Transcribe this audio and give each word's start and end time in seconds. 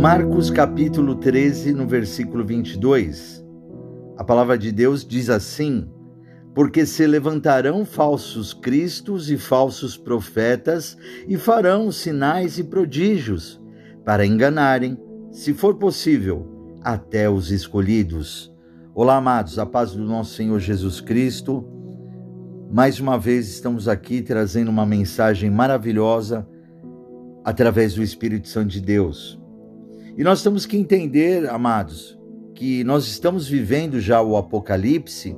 Marcos 0.00 0.48
capítulo 0.48 1.14
13, 1.14 1.74
no 1.74 1.86
versículo 1.86 2.42
22. 2.42 3.44
A 4.16 4.24
palavra 4.24 4.56
de 4.56 4.72
Deus 4.72 5.04
diz 5.04 5.28
assim: 5.28 5.86
Porque 6.54 6.86
se 6.86 7.06
levantarão 7.06 7.84
falsos 7.84 8.54
cristos 8.54 9.30
e 9.30 9.36
falsos 9.36 9.98
profetas 9.98 10.96
e 11.28 11.36
farão 11.36 11.92
sinais 11.92 12.58
e 12.58 12.64
prodígios 12.64 13.60
para 14.02 14.24
enganarem, 14.24 14.96
se 15.30 15.52
for 15.52 15.74
possível, 15.74 16.78
até 16.82 17.28
os 17.28 17.50
escolhidos. 17.50 18.50
Olá, 18.94 19.16
amados, 19.16 19.58
a 19.58 19.66
paz 19.66 19.92
do 19.92 20.02
nosso 20.02 20.32
Senhor 20.32 20.58
Jesus 20.60 21.02
Cristo. 21.02 21.62
Mais 22.72 22.98
uma 23.00 23.18
vez 23.18 23.50
estamos 23.50 23.86
aqui 23.86 24.22
trazendo 24.22 24.70
uma 24.70 24.86
mensagem 24.86 25.50
maravilhosa 25.50 26.48
através 27.44 27.92
do 27.92 28.02
Espírito 28.02 28.48
Santo 28.48 28.68
de 28.68 28.80
Deus. 28.80 29.39
E 30.20 30.22
nós 30.22 30.42
temos 30.42 30.66
que 30.66 30.76
entender, 30.76 31.48
amados, 31.48 32.20
que 32.54 32.84
nós 32.84 33.06
estamos 33.06 33.48
vivendo 33.48 33.98
já 33.98 34.20
o 34.20 34.36
Apocalipse 34.36 35.34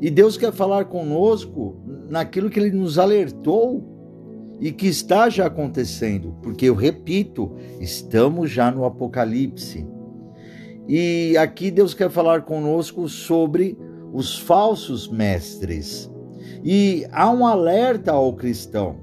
e 0.00 0.10
Deus 0.10 0.38
quer 0.38 0.54
falar 0.54 0.86
conosco 0.86 1.76
naquilo 2.08 2.48
que 2.48 2.58
Ele 2.58 2.70
nos 2.70 2.98
alertou 2.98 4.56
e 4.58 4.72
que 4.72 4.86
está 4.86 5.28
já 5.28 5.44
acontecendo, 5.44 6.34
porque 6.42 6.64
eu 6.64 6.74
repito, 6.74 7.54
estamos 7.78 8.50
já 8.50 8.70
no 8.70 8.86
Apocalipse. 8.86 9.86
E 10.88 11.36
aqui 11.36 11.70
Deus 11.70 11.92
quer 11.92 12.08
falar 12.08 12.40
conosco 12.40 13.06
sobre 13.06 13.76
os 14.14 14.38
falsos 14.38 15.08
mestres. 15.08 16.10
E 16.64 17.06
há 17.12 17.30
um 17.30 17.44
alerta 17.44 18.12
ao 18.12 18.32
cristão. 18.32 18.96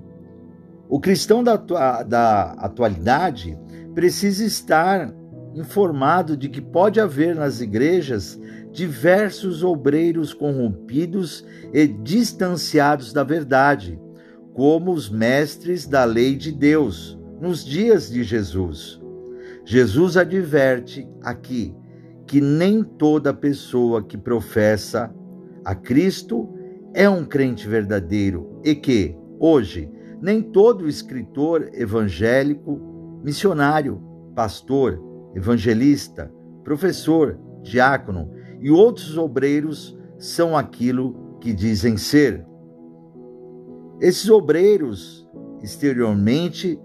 O 0.90 1.00
cristão 1.00 1.44
da, 1.44 1.56
da 1.56 2.54
atualidade 2.54 3.56
precisa 3.98 4.46
estar 4.46 5.12
informado 5.56 6.38
de 6.38 6.50
que 6.50 6.62
pode 6.62 7.00
haver 7.00 7.36
nas 7.36 7.62
igrejas 7.62 8.40
diversos 8.72 9.64
obreiros 9.64 10.36
corrompidos 10.36 11.44
e 11.74 11.88
distanciados 11.88 13.12
da 13.12 13.24
verdade, 13.24 14.00
como 14.54 14.92
os 14.92 15.10
mestres 15.10 15.88
da 15.88 16.06
lei 16.06 16.36
de 16.36 16.52
Deus 16.52 17.18
nos 17.42 17.66
dias 17.66 18.08
de 18.08 18.24
Jesus. 18.24 19.02
Jesus 19.66 20.16
adverte 20.16 21.10
aqui 21.24 21.76
que 22.28 22.40
nem 22.40 22.84
toda 22.84 23.34
pessoa 23.34 24.04
que 24.04 24.16
professa 24.16 25.12
a 25.66 25.74
Cristo 25.74 26.48
é 26.94 27.10
um 27.10 27.26
crente 27.26 27.68
verdadeiro 27.68 28.62
e 28.64 28.76
que, 28.76 29.18
hoje, 29.40 29.90
nem 30.22 30.40
todo 30.40 30.88
escritor 30.88 31.72
evangélico 31.74 32.96
missionário, 33.28 34.02
pastor, 34.34 35.04
evangelista, 35.36 36.32
professor, 36.64 37.38
diácono 37.62 38.32
e 38.62 38.72
outros 38.72 39.18
obreiros 39.18 40.00
são 40.18 40.56
aquilo 40.56 41.38
que 41.42 41.52
dizem 41.52 41.98
ser. 41.98 42.48
Esses 44.00 44.30
obreiros, 44.30 45.28
exteriormente, 45.62 46.80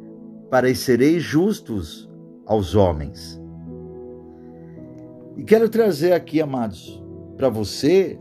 parecereis 0.50 1.22
justos 1.22 2.10
aos 2.44 2.74
homens. 2.74 3.40
E 5.36 5.44
quero 5.44 5.68
trazer 5.68 6.12
aqui, 6.12 6.40
amados, 6.40 7.00
para 7.36 7.48
você, 7.48 8.18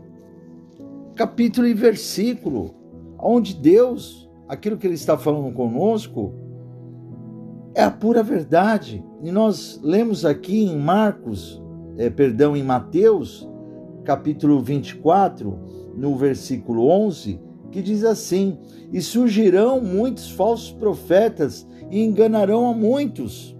capítulo 1.16 1.66
e 1.66 1.74
versículo, 1.74 2.72
onde 3.18 3.52
Deus, 3.52 4.30
aquilo 4.48 4.78
que 4.78 4.86
Ele 4.86 4.94
está 4.94 5.18
falando 5.18 5.52
conosco, 5.52 6.41
é 7.74 7.82
a 7.82 7.90
pura 7.90 8.22
verdade. 8.22 9.04
E 9.22 9.30
nós 9.30 9.80
lemos 9.82 10.24
aqui 10.24 10.64
em 10.64 10.76
Marcos, 10.76 11.62
é, 11.96 12.10
perdão, 12.10 12.56
em 12.56 12.62
Mateus, 12.62 13.48
capítulo 14.04 14.60
24, 14.60 15.58
no 15.96 16.16
versículo 16.16 16.88
11, 16.88 17.40
que 17.70 17.82
diz 17.82 18.04
assim: 18.04 18.58
E 18.92 19.00
surgirão 19.00 19.80
muitos 19.80 20.30
falsos 20.30 20.72
profetas 20.72 21.66
e 21.90 22.02
enganarão 22.02 22.68
a 22.68 22.74
muitos. 22.74 23.56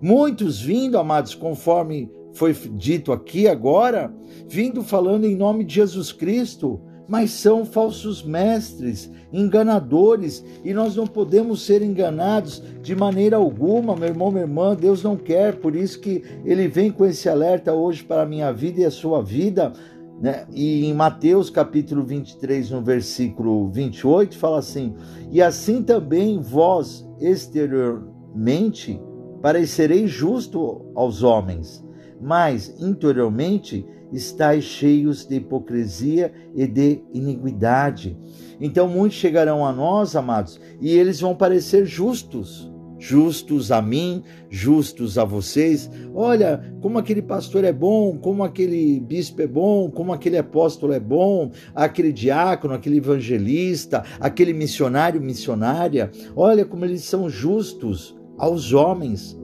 Muitos 0.00 0.60
vindo, 0.60 0.98
amados, 0.98 1.34
conforme 1.34 2.10
foi 2.32 2.54
dito 2.54 3.12
aqui 3.12 3.48
agora, 3.48 4.14
vindo 4.48 4.82
falando 4.82 5.26
em 5.26 5.36
nome 5.36 5.64
de 5.64 5.74
Jesus 5.74 6.12
Cristo, 6.12 6.80
mas 7.10 7.32
são 7.32 7.64
falsos 7.64 8.22
mestres, 8.22 9.10
enganadores, 9.32 10.44
e 10.64 10.72
nós 10.72 10.94
não 10.94 11.08
podemos 11.08 11.66
ser 11.66 11.82
enganados 11.82 12.62
de 12.80 12.94
maneira 12.94 13.36
alguma, 13.36 13.96
meu 13.96 14.10
irmão, 14.10 14.30
minha 14.30 14.44
irmã. 14.44 14.76
Deus 14.76 15.02
não 15.02 15.16
quer, 15.16 15.56
por 15.56 15.74
isso 15.74 15.98
que 15.98 16.22
ele 16.44 16.68
vem 16.68 16.92
com 16.92 17.04
esse 17.04 17.28
alerta 17.28 17.74
hoje 17.74 18.04
para 18.04 18.22
a 18.22 18.26
minha 18.26 18.52
vida 18.52 18.82
e 18.82 18.84
a 18.84 18.92
sua 18.92 19.20
vida. 19.20 19.72
Né? 20.20 20.46
E 20.52 20.86
em 20.86 20.94
Mateus 20.94 21.50
capítulo 21.50 22.04
23, 22.04 22.70
no 22.70 22.80
versículo 22.80 23.68
28, 23.70 24.38
fala 24.38 24.60
assim: 24.60 24.94
E 25.32 25.42
assim 25.42 25.82
também 25.82 26.40
vós 26.40 27.04
exteriormente 27.18 29.00
parecereis 29.42 30.08
justo 30.08 30.86
aos 30.94 31.24
homens, 31.24 31.84
mas 32.20 32.80
interiormente 32.80 33.84
estáis 34.12 34.64
cheios 34.64 35.26
de 35.26 35.36
hipocrisia 35.36 36.32
e 36.54 36.66
de 36.66 37.02
iniquidade. 37.12 38.16
Então 38.60 38.88
muitos 38.88 39.18
chegarão 39.18 39.64
a 39.64 39.72
nós, 39.72 40.14
amados, 40.14 40.60
e 40.80 40.90
eles 40.90 41.20
vão 41.20 41.34
parecer 41.34 41.86
justos. 41.86 42.70
Justos 43.02 43.72
a 43.72 43.80
mim, 43.80 44.22
justos 44.50 45.16
a 45.16 45.24
vocês. 45.24 45.90
Olha, 46.14 46.62
como 46.82 46.98
aquele 46.98 47.22
pastor 47.22 47.64
é 47.64 47.72
bom, 47.72 48.18
como 48.18 48.44
aquele 48.44 49.00
bispo 49.00 49.40
é 49.40 49.46
bom, 49.46 49.90
como 49.90 50.12
aquele 50.12 50.36
apóstolo 50.36 50.92
é 50.92 51.00
bom, 51.00 51.50
aquele 51.74 52.12
diácono, 52.12 52.74
aquele 52.74 52.98
evangelista, 52.98 54.04
aquele 54.20 54.52
missionário, 54.52 55.18
missionária. 55.18 56.10
Olha 56.36 56.62
como 56.62 56.84
eles 56.84 57.02
são 57.02 57.30
justos 57.30 58.14
aos 58.36 58.74
homens, 58.74 59.34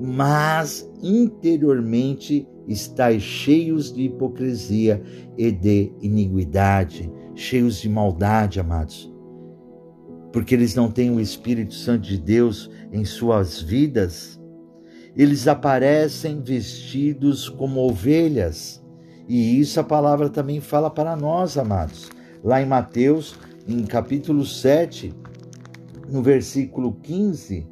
mas 0.00 0.90
interiormente 1.00 2.48
estáis 2.66 3.22
cheios 3.22 3.92
de 3.92 4.02
hipocrisia 4.02 5.02
e 5.36 5.50
de 5.50 5.92
iniquidade, 6.00 7.10
cheios 7.34 7.80
de 7.80 7.88
maldade, 7.88 8.60
amados. 8.60 9.12
Porque 10.32 10.54
eles 10.54 10.74
não 10.74 10.90
têm 10.90 11.10
o 11.10 11.20
Espírito 11.20 11.74
Santo 11.74 12.02
de 12.02 12.18
Deus 12.18 12.70
em 12.92 13.04
suas 13.04 13.60
vidas, 13.60 14.40
eles 15.16 15.46
aparecem 15.46 16.40
vestidos 16.40 17.48
como 17.48 17.80
ovelhas. 17.80 18.82
E 19.28 19.60
isso 19.60 19.78
a 19.78 19.84
palavra 19.84 20.28
também 20.28 20.60
fala 20.60 20.90
para 20.90 21.14
nós, 21.14 21.56
amados. 21.56 22.10
Lá 22.42 22.60
em 22.60 22.66
Mateus, 22.66 23.38
em 23.66 23.84
capítulo 23.84 24.44
7, 24.44 25.14
no 26.10 26.20
versículo 26.20 26.92
15, 27.00 27.66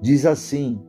diz 0.00 0.26
assim: 0.26 0.80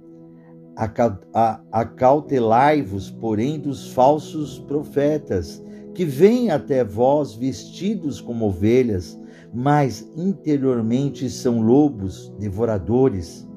Acautelai-vos, 1.72 3.10
porém, 3.12 3.60
dos 3.60 3.92
falsos 3.92 4.60
profetas, 4.60 5.64
que 5.94 6.06
vêm 6.06 6.50
até 6.50 6.84
vós 6.84 7.36
vestidos 7.36 8.20
como 8.20 8.48
ovelhas, 8.48 9.20
mas 9.54 10.10
interiormente 10.18 11.30
são 11.30 11.62
lobos 11.62 12.34
devoradores. 12.40 13.48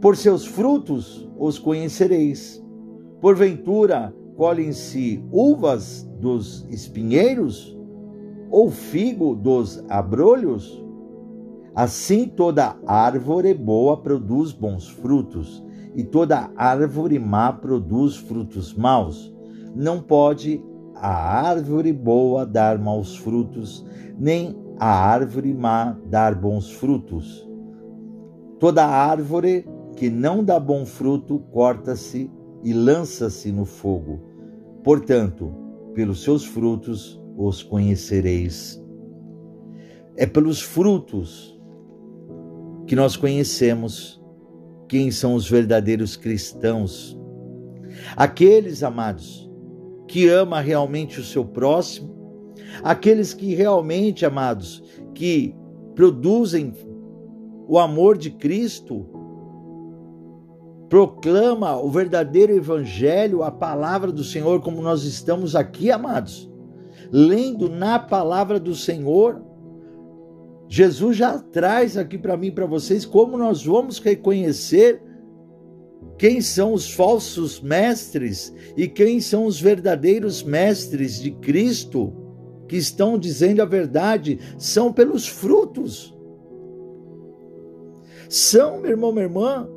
Por 0.00 0.16
seus 0.16 0.44
frutos 0.44 1.30
os 1.38 1.58
conhecereis. 1.58 2.60
Porventura, 3.20 4.12
colhem-se 4.36 5.24
uvas 5.30 6.02
dos 6.18 6.66
espinheiros 6.68 7.78
ou 8.50 8.68
figo 8.68 9.36
dos 9.36 9.84
abrolhos? 9.88 10.82
Assim 11.74 12.26
toda 12.26 12.76
árvore 12.84 13.54
boa 13.54 13.96
produz 13.96 14.52
bons 14.52 14.88
frutos, 14.88 15.64
e 15.94 16.02
toda 16.02 16.50
árvore 16.56 17.18
má 17.18 17.52
produz 17.52 18.16
frutos 18.16 18.74
maus. 18.74 19.32
Não 19.74 20.00
pode 20.00 20.62
a 20.94 21.10
árvore 21.48 21.92
boa 21.92 22.46
dar 22.46 22.78
maus 22.78 23.16
frutos, 23.16 23.84
nem 24.18 24.56
a 24.78 24.88
árvore 24.88 25.52
má 25.52 25.96
dar 26.06 26.34
bons 26.34 26.70
frutos. 26.70 27.48
Toda 28.58 28.86
árvore 28.86 29.66
que 29.96 30.08
não 30.08 30.44
dá 30.44 30.58
bom 30.58 30.86
fruto 30.86 31.40
corta-se 31.50 32.30
e 32.62 32.72
lança-se 32.72 33.50
no 33.50 33.64
fogo. 33.64 34.20
Portanto, 34.84 35.52
pelos 35.94 36.22
seus 36.22 36.44
frutos 36.44 37.20
os 37.36 37.62
conhecereis. 37.62 38.82
É 40.16 40.26
pelos 40.26 40.62
frutos 40.62 41.58
que 42.86 42.94
nós 42.94 43.16
conhecemos 43.16 44.21
quem 44.92 45.10
são 45.10 45.34
os 45.34 45.48
verdadeiros 45.48 46.18
cristãos. 46.18 47.18
Aqueles, 48.14 48.82
amados, 48.82 49.50
que 50.06 50.28
ama 50.28 50.60
realmente 50.60 51.18
o 51.18 51.24
seu 51.24 51.46
próximo, 51.46 52.14
aqueles 52.84 53.32
que 53.32 53.54
realmente, 53.54 54.26
amados, 54.26 54.84
que 55.14 55.56
produzem 55.94 56.74
o 57.66 57.78
amor 57.78 58.18
de 58.18 58.32
Cristo 58.32 59.08
proclama 60.90 61.74
o 61.80 61.88
verdadeiro 61.88 62.54
evangelho, 62.54 63.42
a 63.42 63.50
palavra 63.50 64.12
do 64.12 64.22
Senhor, 64.22 64.60
como 64.60 64.82
nós 64.82 65.04
estamos 65.04 65.56
aqui, 65.56 65.90
amados, 65.90 66.52
lendo 67.10 67.70
na 67.70 67.98
palavra 67.98 68.60
do 68.60 68.74
Senhor. 68.74 69.42
Jesus 70.74 71.18
já 71.18 71.38
traz 71.38 71.98
aqui 71.98 72.16
para 72.16 72.34
mim 72.34 72.50
para 72.50 72.64
vocês 72.64 73.04
como 73.04 73.36
nós 73.36 73.62
vamos 73.62 73.98
reconhecer 73.98 75.02
quem 76.16 76.40
são 76.40 76.72
os 76.72 76.90
falsos 76.90 77.60
mestres 77.60 78.54
e 78.74 78.88
quem 78.88 79.20
são 79.20 79.44
os 79.44 79.60
verdadeiros 79.60 80.42
mestres 80.42 81.20
de 81.20 81.30
Cristo 81.30 82.14
que 82.66 82.78
estão 82.78 83.18
dizendo 83.18 83.60
a 83.60 83.66
verdade, 83.66 84.38
são 84.56 84.90
pelos 84.90 85.28
frutos. 85.28 86.16
São, 88.30 88.80
meu 88.80 88.92
irmão, 88.92 89.12
minha 89.12 89.26
irmã, 89.26 89.68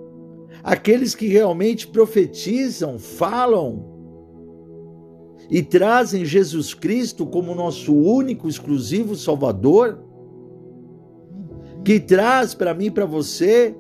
aqueles 0.64 1.14
que 1.14 1.28
realmente 1.28 1.88
profetizam, 1.88 2.98
falam 2.98 3.84
e 5.50 5.62
trazem 5.62 6.24
Jesus 6.24 6.74
Cristo 6.74 7.28
como 7.28 7.54
nosso 7.54 7.94
único, 7.94 8.48
exclusivo 8.48 9.14
Salvador, 9.14 10.05
que 11.86 12.00
traz 12.00 12.56
para 12.56 12.74
mim 12.74 12.86
e 12.86 12.92
para 12.92 13.06
você 13.06 13.76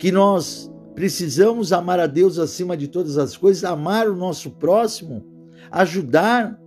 que 0.00 0.10
nós 0.10 0.68
precisamos 0.96 1.72
amar 1.72 2.00
a 2.00 2.08
Deus 2.08 2.40
acima 2.40 2.76
de 2.76 2.88
todas 2.88 3.16
as 3.16 3.36
coisas, 3.36 3.62
amar 3.62 4.08
o 4.08 4.16
nosso 4.16 4.50
próximo, 4.50 5.24
ajudar. 5.70 6.60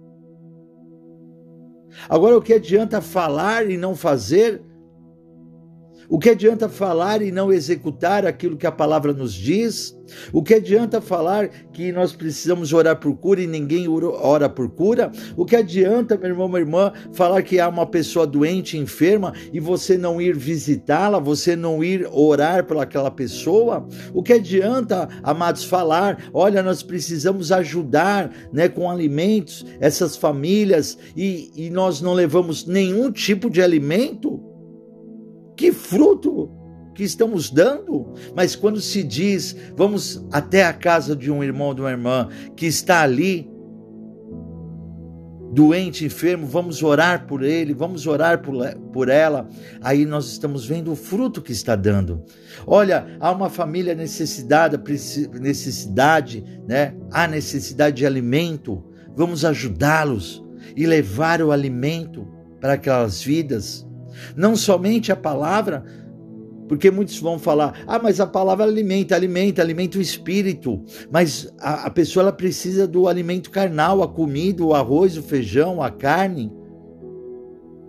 Agora, 2.07 2.37
o 2.37 2.41
que 2.41 2.53
adianta 2.53 3.01
falar 3.01 3.69
e 3.69 3.75
não 3.75 3.93
fazer? 3.93 4.63
O 6.07 6.17
que 6.17 6.29
adianta 6.29 6.69
falar 6.69 7.21
e 7.21 7.29
não 7.29 7.51
executar 7.51 8.25
aquilo 8.25 8.55
que 8.55 8.65
a 8.65 8.71
palavra 8.71 9.11
nos 9.11 9.33
diz? 9.33 9.98
O 10.31 10.43
que 10.43 10.53
adianta 10.53 11.01
falar 11.01 11.49
que 11.71 11.91
nós 11.91 12.13
precisamos 12.13 12.73
orar 12.73 12.97
por 12.97 13.15
cura 13.15 13.41
e 13.41 13.47
ninguém 13.47 13.87
ora 13.87 14.49
por 14.49 14.69
cura? 14.69 15.11
O 15.35 15.45
que 15.45 15.55
adianta, 15.55 16.17
meu 16.17 16.29
irmão, 16.29 16.47
minha 16.47 16.59
irmã, 16.59 16.93
falar 17.13 17.41
que 17.43 17.59
há 17.59 17.67
uma 17.67 17.85
pessoa 17.85 18.27
doente, 18.27 18.77
enferma 18.77 19.33
e 19.53 19.59
você 19.59 19.97
não 19.97 20.21
ir 20.21 20.35
visitá-la, 20.35 21.19
você 21.19 21.55
não 21.55 21.83
ir 21.83 22.07
orar 22.11 22.65
por 22.65 22.77
aquela 22.77 23.11
pessoa? 23.11 23.87
O 24.13 24.21
que 24.21 24.33
adianta, 24.33 25.07
amados, 25.23 25.63
falar, 25.63 26.29
olha, 26.33 26.61
nós 26.61 26.83
precisamos 26.83 27.51
ajudar 27.51 28.31
né, 28.51 28.67
com 28.67 28.89
alimentos 28.89 29.65
essas 29.79 30.15
famílias 30.15 30.97
e, 31.15 31.51
e 31.55 31.69
nós 31.69 32.01
não 32.01 32.13
levamos 32.13 32.65
nenhum 32.65 33.11
tipo 33.11 33.49
de 33.49 33.61
alimento? 33.61 34.43
Que 35.55 35.71
fruto 35.71 36.58
que 36.99 37.05
estamos 37.05 37.49
dando? 37.49 38.13
Mas 38.35 38.57
quando 38.57 38.81
se 38.81 39.01
diz, 39.01 39.55
vamos 39.73 40.21
até 40.33 40.65
a 40.65 40.73
casa 40.73 41.15
de 41.15 41.31
um 41.31 41.41
irmão, 41.41 41.73
de 41.73 41.79
uma 41.79 41.91
irmã 41.91 42.27
que 42.57 42.65
está 42.65 43.03
ali, 43.03 43.49
doente, 45.53 46.03
enfermo, 46.03 46.45
vamos 46.45 46.83
orar 46.83 47.25
por 47.25 47.41
ele, 47.41 47.73
vamos 47.73 48.05
orar 48.05 48.41
por, 48.41 48.53
por 48.91 49.07
ela. 49.07 49.47
Aí 49.79 50.05
nós 50.05 50.27
estamos 50.27 50.65
vendo 50.65 50.91
o 50.91 50.95
fruto 50.95 51.41
que 51.41 51.53
está 51.53 51.73
dando. 51.73 52.21
Olha, 52.67 53.07
há 53.17 53.31
uma 53.31 53.49
família 53.49 53.95
necessitada, 53.95 54.77
necessidade, 55.39 56.43
né? 56.67 56.93
Há 57.13 57.29
necessidade 57.29 57.95
de 57.95 58.05
alimento. 58.05 58.83
Vamos 59.15 59.45
ajudá-los 59.45 60.43
e 60.75 60.85
levar 60.85 61.41
o 61.41 61.53
alimento 61.53 62.27
para 62.59 62.73
aquelas 62.73 63.23
vidas. 63.23 63.87
Não 64.35 64.53
somente 64.53 65.13
a 65.13 65.15
palavra, 65.15 65.85
porque 66.69 66.91
muitos 66.91 67.19
vão 67.19 67.39
falar, 67.39 67.83
ah, 67.87 67.97
mas 67.97 68.19
a 68.19 68.27
palavra 68.27 68.63
alimenta, 68.63 69.15
alimenta, 69.15 69.59
alimenta 69.59 69.97
o 69.97 70.01
espírito. 70.01 70.79
Mas 71.11 71.51
a, 71.59 71.87
a 71.87 71.89
pessoa 71.89 72.21
ela 72.21 72.31
precisa 72.31 72.87
do 72.87 73.07
alimento 73.07 73.49
carnal, 73.49 74.03
a 74.03 74.07
comida, 74.07 74.63
o 74.63 74.75
arroz, 74.75 75.17
o 75.17 75.23
feijão, 75.23 75.81
a 75.81 75.89
carne, 75.89 76.53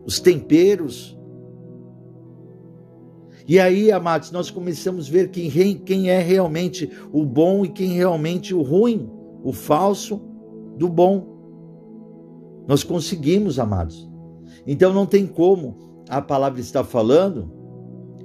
os 0.07 0.19
temperos. 0.19 1.15
E 3.47 3.61
aí, 3.61 3.93
amados, 3.93 4.31
nós 4.31 4.51
começamos 4.51 5.09
a 5.09 5.13
ver 5.13 5.29
quem, 5.29 5.77
quem 5.77 6.09
é 6.09 6.19
realmente 6.19 6.91
o 7.13 7.23
bom 7.27 7.67
e 7.67 7.69
quem 7.69 7.93
realmente 7.93 8.55
o 8.55 8.63
ruim, 8.63 9.11
o 9.45 9.53
falso 9.53 10.23
do 10.79 10.89
bom. 10.89 12.65
Nós 12.67 12.83
conseguimos, 12.83 13.59
amados. 13.59 14.09
Então 14.67 14.95
não 14.95 15.05
tem 15.05 15.27
como 15.27 16.03
a 16.09 16.23
palavra 16.23 16.61
está 16.61 16.83
falando, 16.83 17.60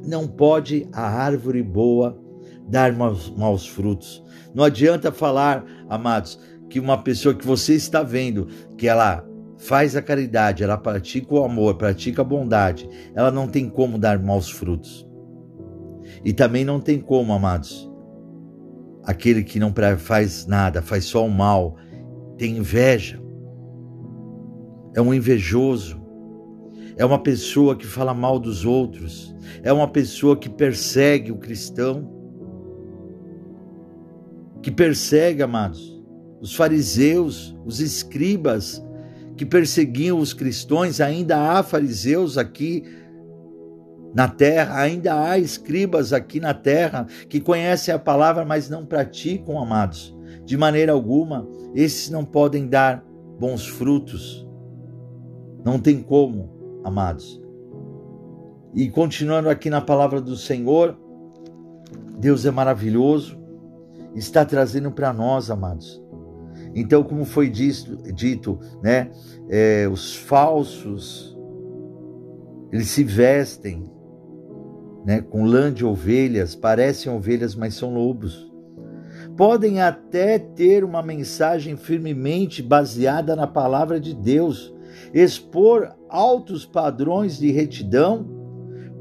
não 0.06 0.28
pode 0.28 0.88
a 0.94 1.02
árvore 1.02 1.62
boa 1.64 2.18
dar 2.68 2.94
maus, 2.94 3.30
maus 3.36 3.68
frutos. 3.68 4.24
Não 4.54 4.64
adianta 4.64 5.12
falar, 5.12 5.66
amados, 5.90 6.40
que 6.70 6.80
uma 6.80 6.98
pessoa 6.98 7.36
que 7.36 7.46
você 7.46 7.74
está 7.74 8.02
vendo, 8.02 8.48
que 8.78 8.88
ela 8.88 9.26
faz 9.58 9.96
a 9.96 10.02
caridade, 10.02 10.64
ela 10.64 10.78
pratica 10.78 11.34
o 11.34 11.44
amor, 11.44 11.76
pratica 11.76 12.22
a 12.22 12.26
bondade, 12.26 12.90
ela 13.16 13.32
não 13.32 13.48
tem 13.48 13.70
como 13.70 13.98
dar 13.98 14.20
maus 14.20 14.50
frutos. 14.50 15.08
E 16.24 16.34
também 16.34 16.64
não 16.64 16.80
tem 16.80 17.00
como, 17.00 17.34
amados, 17.34 17.90
aquele 19.04 19.44
que 19.44 19.60
não 19.60 19.74
faz 19.98 20.46
nada, 20.46 20.82
faz 20.82 21.06
só 21.06 21.26
o 21.26 21.30
mal, 21.30 21.76
tem 22.38 22.58
inveja, 22.58 23.22
é 24.96 25.02
um 25.02 25.14
invejoso, 25.14 26.05
é 26.98 27.06
uma 27.06 27.20
pessoa 27.20 27.76
que 27.76 27.86
fala 27.86 28.14
mal 28.14 28.40
dos 28.40 28.66
outros, 28.66 29.36
é 29.64 29.72
uma 29.72 29.88
pessoa 29.88 30.38
que 30.38 30.50
persegue 30.50 31.32
o 31.32 31.38
cristão, 31.38 32.10
que 34.62 34.72
persegue, 34.72 35.44
amados, 35.44 36.02
os 36.40 36.56
fariseus, 36.56 37.56
os 37.66 37.80
escribas 37.80 38.84
que 39.36 39.46
perseguiam 39.46 40.20
os 40.20 40.34
cristãos, 40.34 41.02
ainda 41.02 41.52
há 41.52 41.62
fariseus 41.62 42.38
aqui 42.38 42.84
na 44.14 44.30
terra, 44.30 44.80
ainda 44.80 45.30
há 45.30 45.38
escribas 45.38 46.14
aqui 46.14 46.40
na 46.40 46.54
terra 46.54 47.06
que 47.28 47.42
conhecem 47.42 47.94
a 47.94 48.00
palavra, 48.00 48.46
mas 48.46 48.70
não 48.70 48.86
praticam, 48.86 49.60
amados. 49.60 50.16
De 50.46 50.56
maneira 50.56 50.94
alguma, 50.94 51.46
esses 51.74 52.10
não 52.10 52.24
podem 52.24 52.68
dar 52.68 53.04
bons 53.38 53.68
frutos. 53.68 54.48
Não 55.66 55.78
tem 55.78 56.02
como 56.02 56.55
amados. 56.86 57.42
E 58.74 58.90
continuando 58.90 59.50
aqui 59.50 59.70
na 59.70 59.82
palavra 59.82 60.22
do 60.22 60.38
Senhor, 60.38 60.96
Deus 62.20 62.46
é 62.46 62.52
maravilhoso, 62.52 63.38
está 64.16 64.46
trazendo 64.46 64.92
para 64.92 65.12
nós, 65.12 65.50
amados. 65.50 66.02
Então, 66.74 67.04
como 67.04 67.26
foi 67.26 67.50
dito, 67.50 67.98
dito 68.14 68.60
né, 68.84 69.10
é, 69.50 69.88
os 69.92 70.16
falsos, 70.16 71.36
eles 72.72 72.90
se 72.90 73.04
vestem 73.04 73.90
né, 75.06 75.22
com 75.22 75.46
lã 75.46 75.72
de 75.72 75.86
ovelhas, 75.86 76.56
parecem 76.56 77.12
ovelhas, 77.12 77.56
mas 77.56 77.76
são 77.76 77.94
lobos. 77.94 78.52
Podem 79.38 79.82
até 79.82 80.38
ter 80.40 80.84
uma 80.84 81.02
mensagem 81.02 81.78
firmemente 81.78 82.62
baseada 82.62 83.36
na 83.36 83.48
palavra 83.48 84.00
de 84.00 84.14
Deus, 84.14 84.74
expor 85.14 85.94
altos 86.16 86.66
padrões 86.66 87.38
de 87.38 87.52
retidão, 87.52 88.26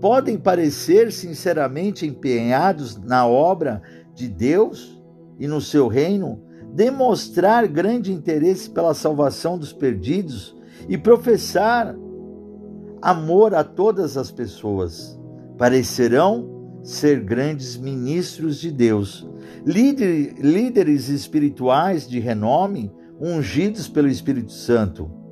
podem 0.01 0.37
parecer 0.37 1.13
sinceramente 1.13 2.05
empenhados 2.05 2.97
na 2.97 3.25
obra 3.25 3.81
de 4.15 4.29
Deus 4.29 5.01
e 5.39 5.47
no 5.47 5.61
seu 5.61 5.87
reino, 5.87 6.43
demonstrar 6.75 7.69
grande 7.69 8.13
interesse 8.13 8.69
pela 8.69 8.93
salvação 8.95 9.57
dos 9.57 9.73
perdidos 9.73 10.57
e 10.89 10.99
professar 10.99 11.95
amor 13.01 13.55
a 13.55 13.63
todas 13.63 14.17
as 14.17 14.33
pessoas. 14.33 15.17
Parecerão 15.57 16.81
ser 16.83 17.21
grandes 17.21 17.77
ministros 17.77 18.59
de 18.59 18.73
Deus, 18.73 19.27
líderes 19.65 21.09
espirituais 21.09 22.09
de 22.09 22.19
renome, 22.19 22.93
ungidos 23.21 23.89
pelo 23.89 24.09
Espírito 24.09 24.53
Santo 24.53 25.24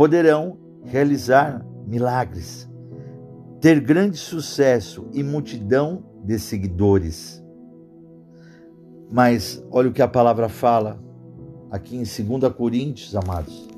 poderão 0.00 0.56
realizar 0.82 1.62
milagres, 1.86 2.66
ter 3.60 3.78
grande 3.80 4.16
sucesso 4.16 5.06
e 5.12 5.22
multidão 5.22 6.02
de 6.24 6.38
seguidores. 6.38 7.44
Mas 9.12 9.62
olha 9.70 9.90
o 9.90 9.92
que 9.92 10.00
a 10.00 10.08
palavra 10.08 10.48
fala 10.48 10.98
aqui 11.70 11.96
em 11.96 11.98
2 11.98 12.50
Coríntios, 12.54 13.14
amados. 13.14 13.68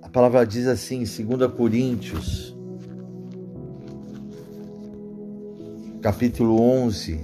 A 0.00 0.08
palavra 0.08 0.46
diz 0.46 0.66
assim 0.66 1.02
em 1.02 1.36
2 1.36 1.52
Coríntios, 1.52 2.56
capítulo 6.00 6.58
11, 6.62 7.20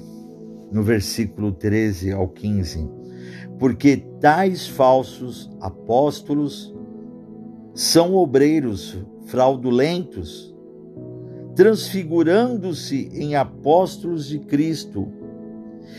no 0.70 0.82
versículo 0.82 1.50
13 1.50 2.12
ao 2.12 2.28
15 2.28 3.01
porque 3.62 3.98
tais 4.20 4.66
falsos 4.66 5.48
apóstolos 5.60 6.74
são 7.72 8.16
obreiros 8.16 8.98
fraudulentos, 9.26 10.52
transfigurando-se 11.54 13.08
em 13.14 13.36
apóstolos 13.36 14.26
de 14.26 14.40
Cristo. 14.40 15.06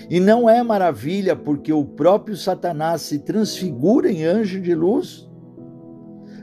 E 0.09 0.19
não 0.19 0.49
é 0.49 0.61
maravilha 0.61 1.37
porque 1.37 1.71
o 1.71 1.85
próprio 1.85 2.35
Satanás 2.35 3.03
se 3.03 3.19
transfigura 3.19 4.11
em 4.11 4.25
anjo 4.25 4.59
de 4.59 4.75
luz? 4.75 5.31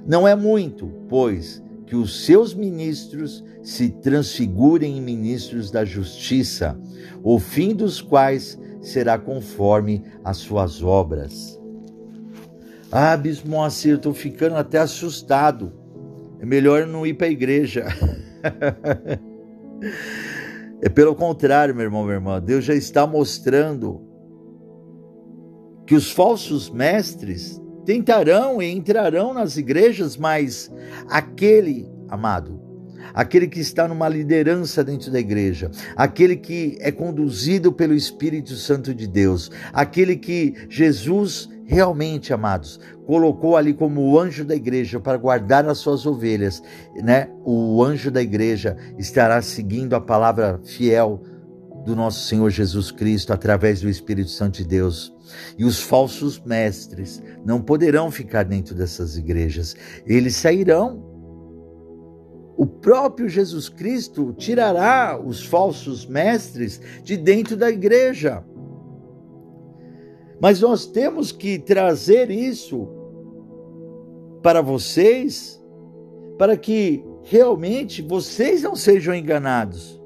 Não 0.06 0.26
é 0.26 0.34
muito, 0.34 0.86
pois, 1.06 1.62
que 1.84 1.96
os 1.96 2.24
seus 2.24 2.54
ministros 2.54 3.44
se 3.62 3.90
transfigurem 3.90 4.96
em 4.96 5.02
ministros 5.02 5.70
da 5.70 5.84
justiça, 5.84 6.80
o 7.22 7.38
fim 7.38 7.74
dos 7.74 8.00
quais 8.00 8.58
será 8.80 9.18
conforme 9.18 10.02
as 10.24 10.38
suas 10.38 10.82
obras. 10.82 11.58
Ah, 12.92 13.16
Bispo 13.16 13.48
Moacir, 13.48 13.96
estou 13.96 14.12
ficando 14.12 14.56
até 14.56 14.78
assustado. 14.78 15.72
É 16.40 16.46
melhor 16.46 16.86
não 16.86 17.06
ir 17.06 17.14
para 17.14 17.28
a 17.28 17.30
igreja. 17.30 17.86
é 20.82 20.88
pelo 20.88 21.14
contrário, 21.14 21.74
meu 21.74 21.84
irmão, 21.84 22.02
minha 22.02 22.14
irmã. 22.14 22.40
Deus 22.40 22.64
já 22.64 22.74
está 22.74 23.06
mostrando 23.06 24.00
que 25.86 25.94
os 25.94 26.10
falsos 26.10 26.70
mestres 26.70 27.60
tentarão 27.84 28.62
e 28.62 28.70
entrarão 28.70 29.34
nas 29.34 29.56
igrejas, 29.56 30.16
mas 30.16 30.72
aquele, 31.08 31.88
amado, 32.08 32.59
aquele 33.14 33.46
que 33.46 33.60
está 33.60 33.86
numa 33.86 34.08
liderança 34.08 34.82
dentro 34.84 35.10
da 35.10 35.18
igreja, 35.18 35.70
aquele 35.96 36.36
que 36.36 36.76
é 36.80 36.90
conduzido 36.90 37.72
pelo 37.72 37.94
Espírito 37.94 38.54
Santo 38.54 38.94
de 38.94 39.06
Deus, 39.06 39.50
aquele 39.72 40.16
que 40.16 40.54
Jesus 40.68 41.48
realmente, 41.70 42.32
amados, 42.32 42.80
colocou 43.06 43.56
ali 43.56 43.72
como 43.72 44.00
o 44.00 44.18
anjo 44.18 44.44
da 44.44 44.56
igreja 44.56 44.98
para 44.98 45.16
guardar 45.16 45.68
as 45.68 45.78
suas 45.78 46.04
ovelhas, 46.04 46.60
né? 46.96 47.28
O 47.44 47.82
anjo 47.82 48.10
da 48.10 48.20
igreja 48.20 48.76
estará 48.98 49.40
seguindo 49.40 49.94
a 49.94 50.00
palavra 50.00 50.60
fiel 50.64 51.22
do 51.84 51.94
nosso 51.96 52.26
Senhor 52.26 52.50
Jesus 52.50 52.90
Cristo 52.90 53.32
através 53.32 53.80
do 53.80 53.88
Espírito 53.88 54.30
Santo 54.30 54.58
de 54.58 54.64
Deus. 54.64 55.14
E 55.56 55.64
os 55.64 55.80
falsos 55.80 56.40
mestres 56.40 57.22
não 57.44 57.60
poderão 57.60 58.10
ficar 58.10 58.42
dentro 58.42 58.74
dessas 58.74 59.16
igrejas, 59.16 59.76
eles 60.04 60.36
sairão. 60.36 61.09
O 62.60 62.66
próprio 62.66 63.26
Jesus 63.26 63.70
Cristo 63.70 64.34
tirará 64.36 65.18
os 65.18 65.42
falsos 65.42 66.04
mestres 66.04 66.78
de 67.02 67.16
dentro 67.16 67.56
da 67.56 67.70
igreja. 67.70 68.44
Mas 70.38 70.60
nós 70.60 70.84
temos 70.84 71.32
que 71.32 71.58
trazer 71.58 72.30
isso 72.30 72.86
para 74.42 74.60
vocês, 74.60 75.58
para 76.36 76.54
que 76.54 77.02
realmente 77.22 78.02
vocês 78.02 78.60
não 78.60 78.76
sejam 78.76 79.14
enganados. 79.14 79.98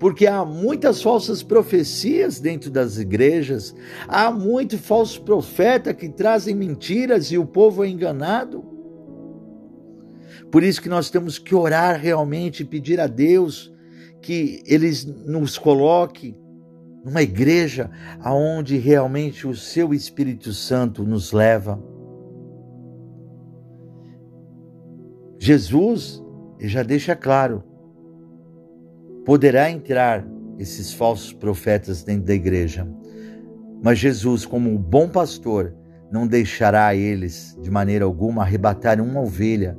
Porque 0.00 0.26
há 0.26 0.46
muitas 0.46 1.02
falsas 1.02 1.42
profecias 1.42 2.40
dentro 2.40 2.70
das 2.70 2.96
igrejas, 2.96 3.74
há 4.08 4.30
muito 4.30 4.78
falso 4.78 5.20
profeta 5.20 5.92
que 5.92 6.08
trazem 6.08 6.54
mentiras 6.54 7.30
e 7.30 7.36
o 7.36 7.44
povo 7.44 7.84
é 7.84 7.88
enganado. 7.90 8.77
Por 10.50 10.62
isso 10.62 10.80
que 10.80 10.88
nós 10.88 11.10
temos 11.10 11.38
que 11.38 11.54
orar 11.54 12.00
realmente 12.00 12.62
e 12.62 12.66
pedir 12.66 13.00
a 13.00 13.06
Deus 13.06 13.72
que 14.22 14.62
eles 14.66 15.04
nos 15.04 15.58
coloque 15.58 16.34
numa 17.04 17.22
igreja 17.22 17.90
aonde 18.20 18.76
realmente 18.78 19.46
o 19.46 19.54
seu 19.54 19.92
Espírito 19.92 20.52
Santo 20.52 21.04
nos 21.04 21.32
leva. 21.32 21.82
Jesus 25.38 26.22
já 26.60 26.82
deixa 26.82 27.14
claro: 27.14 27.62
poderá 29.24 29.70
entrar 29.70 30.26
esses 30.58 30.92
falsos 30.92 31.32
profetas 31.32 32.02
dentro 32.02 32.24
da 32.24 32.34
igreja, 32.34 32.88
mas 33.82 33.98
Jesus, 33.98 34.44
como 34.44 34.74
o 34.74 34.78
bom 34.78 35.08
pastor, 35.08 35.74
não 36.10 36.26
deixará 36.26 36.94
eles 36.94 37.56
de 37.62 37.70
maneira 37.70 38.06
alguma 38.06 38.42
arrebatar 38.42 39.00
uma 39.00 39.20
ovelha 39.20 39.76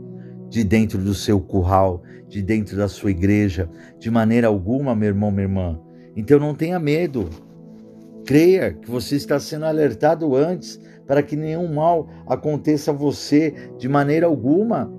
de 0.49 0.63
dentro 0.63 0.97
do 0.97 1.13
seu 1.13 1.39
curral, 1.39 2.01
de 2.27 2.41
dentro 2.41 2.75
da 2.75 2.87
sua 2.87 3.11
igreja, 3.11 3.69
de 3.97 4.09
maneira 4.09 4.47
alguma, 4.47 4.95
meu 4.95 5.09
irmão, 5.09 5.31
minha 5.31 5.43
irmã. 5.43 5.79
Então 6.15 6.39
não 6.39 6.55
tenha 6.55 6.79
medo. 6.79 7.29
Creia 8.25 8.73
que 8.73 8.89
você 8.89 9.15
está 9.15 9.39
sendo 9.39 9.65
alertado 9.65 10.35
antes 10.35 10.79
para 11.07 11.23
que 11.23 11.35
nenhum 11.35 11.73
mal 11.73 12.07
aconteça 12.27 12.91
a 12.91 12.93
você 12.93 13.53
de 13.77 13.87
maneira 13.87 14.27
alguma. 14.27 14.91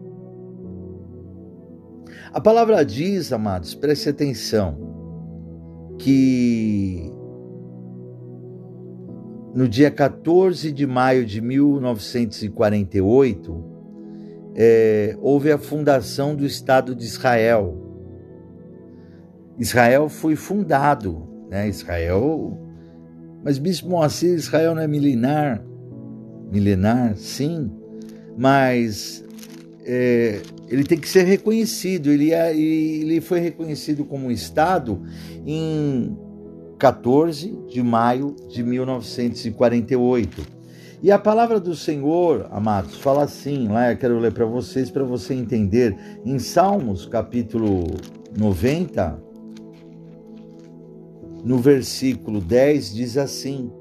A 2.33 2.41
palavra 2.41 2.85
diz, 2.85 3.33
amados, 3.33 3.75
preste 3.75 4.09
atenção, 4.09 4.79
que 5.99 7.13
no 9.55 9.69
dia 9.69 9.91
14 9.91 10.73
de 10.73 10.87
maio 10.87 11.27
de 11.27 11.41
1948, 11.41 13.70
é, 14.55 15.17
houve 15.21 15.51
a 15.51 15.59
fundação 15.59 16.35
do 16.35 16.45
Estado 16.45 16.95
de 16.95 17.05
Israel. 17.05 17.77
Israel 19.59 20.09
foi 20.09 20.37
fundado, 20.37 21.29
né? 21.51 21.69
Israel. 21.69 22.59
Mas 23.45 23.59
Bispo 23.59 23.89
Moacir, 23.89 24.35
Israel 24.35 24.75
não 24.75 24.83
é 24.83 24.87
milenar? 24.87 25.65
Milenar, 26.51 27.17
sim, 27.17 27.71
mas 28.37 29.25
é, 29.85 30.41
ele 30.69 30.85
tem 30.85 30.99
que 30.99 31.09
ser 31.09 31.25
reconhecido. 31.25 32.11
Ele, 32.11 32.33
é, 32.33 32.57
ele 32.57 33.21
foi 33.21 33.41
reconhecido 33.41 34.05
como 34.05 34.31
Estado 34.31 35.03
em 35.47 36.17
14 36.79 37.59
de 37.69 37.83
maio 37.83 38.35
de 38.49 38.63
1948. 38.63 40.60
E 41.03 41.11
a 41.11 41.19
palavra 41.19 41.59
do 41.59 41.75
Senhor, 41.75 42.47
amados, 42.51 42.97
fala 42.97 43.23
assim, 43.23 43.69
lá 43.69 43.91
eu 43.91 43.97
quero 43.97 44.19
ler 44.19 44.35
para 44.35 44.45
vocês, 44.45 44.91
para 44.91 45.03
você 45.03 45.33
entender, 45.33 45.97
em 46.27 46.39
Salmos 46.39 47.07
capítulo 47.07 47.87
90, 48.37 49.19
no 51.43 51.57
versículo 51.57 52.39
10, 52.39 52.95
diz 52.95 53.17
assim: 53.17 53.73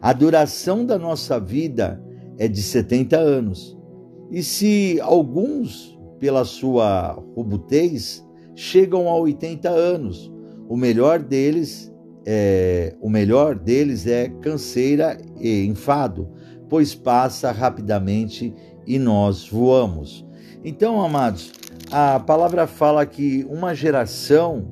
A 0.00 0.14
duração 0.14 0.86
da 0.86 0.98
nossa 0.98 1.38
vida 1.38 2.02
é 2.38 2.48
de 2.48 2.62
70 2.62 3.18
anos. 3.18 3.76
E 4.30 4.42
se 4.42 4.98
alguns, 5.02 5.98
pela 6.18 6.46
sua 6.46 7.22
robustez, 7.36 8.26
chegam 8.54 9.10
a 9.10 9.16
80 9.18 9.68
anos, 9.68 10.32
o 10.70 10.74
melhor 10.74 11.18
deles 11.22 11.93
é, 12.26 12.94
o 13.00 13.10
melhor 13.10 13.54
deles 13.54 14.06
é 14.06 14.28
canseira 14.28 15.18
e 15.38 15.66
enfado, 15.66 16.28
pois 16.68 16.94
passa 16.94 17.52
rapidamente 17.52 18.54
e 18.86 18.98
nós 18.98 19.48
voamos. 19.48 20.26
Então, 20.64 21.00
amados, 21.02 21.52
a 21.90 22.18
palavra 22.18 22.66
fala 22.66 23.04
que 23.04 23.46
uma 23.50 23.74
geração 23.74 24.66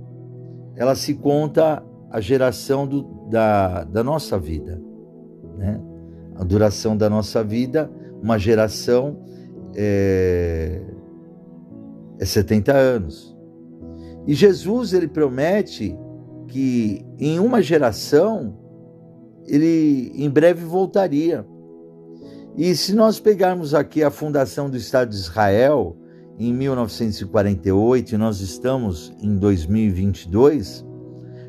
ela 0.77 0.95
se 0.95 1.15
conta 1.15 1.83
a 2.11 2.21
geração 2.21 2.87
do, 2.87 3.03
da, 3.29 3.85
da 3.85 4.03
nossa 4.03 4.39
vida, 4.39 4.81
né? 5.57 5.81
A 6.35 6.45
duração 6.45 6.97
da 6.97 7.11
nossa 7.11 7.45
vida, 7.45 7.91
uma 8.23 8.39
geração 8.39 9.19
é, 9.75 10.81
é 12.19 12.25
70 12.25 12.73
anos. 12.73 13.37
E 14.27 14.35
Jesus 14.35 14.93
ele 14.93 15.09
promete 15.09 15.97
que 16.53 17.03
em 17.19 17.41
uma 17.41 17.63
geração 17.63 18.55
ele 19.47 20.13
em 20.15 20.29
breve 20.29 20.63
voltaria. 20.67 21.47
E 22.55 22.75
se 22.77 22.95
nós 22.95 23.19
pegarmos 23.19 23.73
aqui 23.73 24.03
a 24.03 24.11
fundação 24.11 24.69
do 24.69 24.77
Estado 24.77 25.09
de 25.09 25.17
Israel, 25.17 25.97
em 26.39 26.53
1948 26.53 28.15
e 28.15 28.19
nós 28.19 28.41
estamos 28.41 29.15
em 29.23 29.35
2022, 29.39 30.85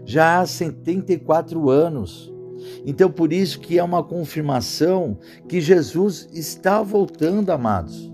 já 0.05 0.39
há 0.39 0.45
74 0.45 1.69
anos. 1.69 2.33
Então, 2.85 3.11
por 3.11 3.33
isso 3.33 3.59
que 3.59 3.77
é 3.77 3.83
uma 3.83 4.01
confirmação 4.01 5.17
que 5.49 5.59
Jesus 5.59 6.29
está 6.31 6.81
voltando, 6.81 7.49
amados. 7.49 8.09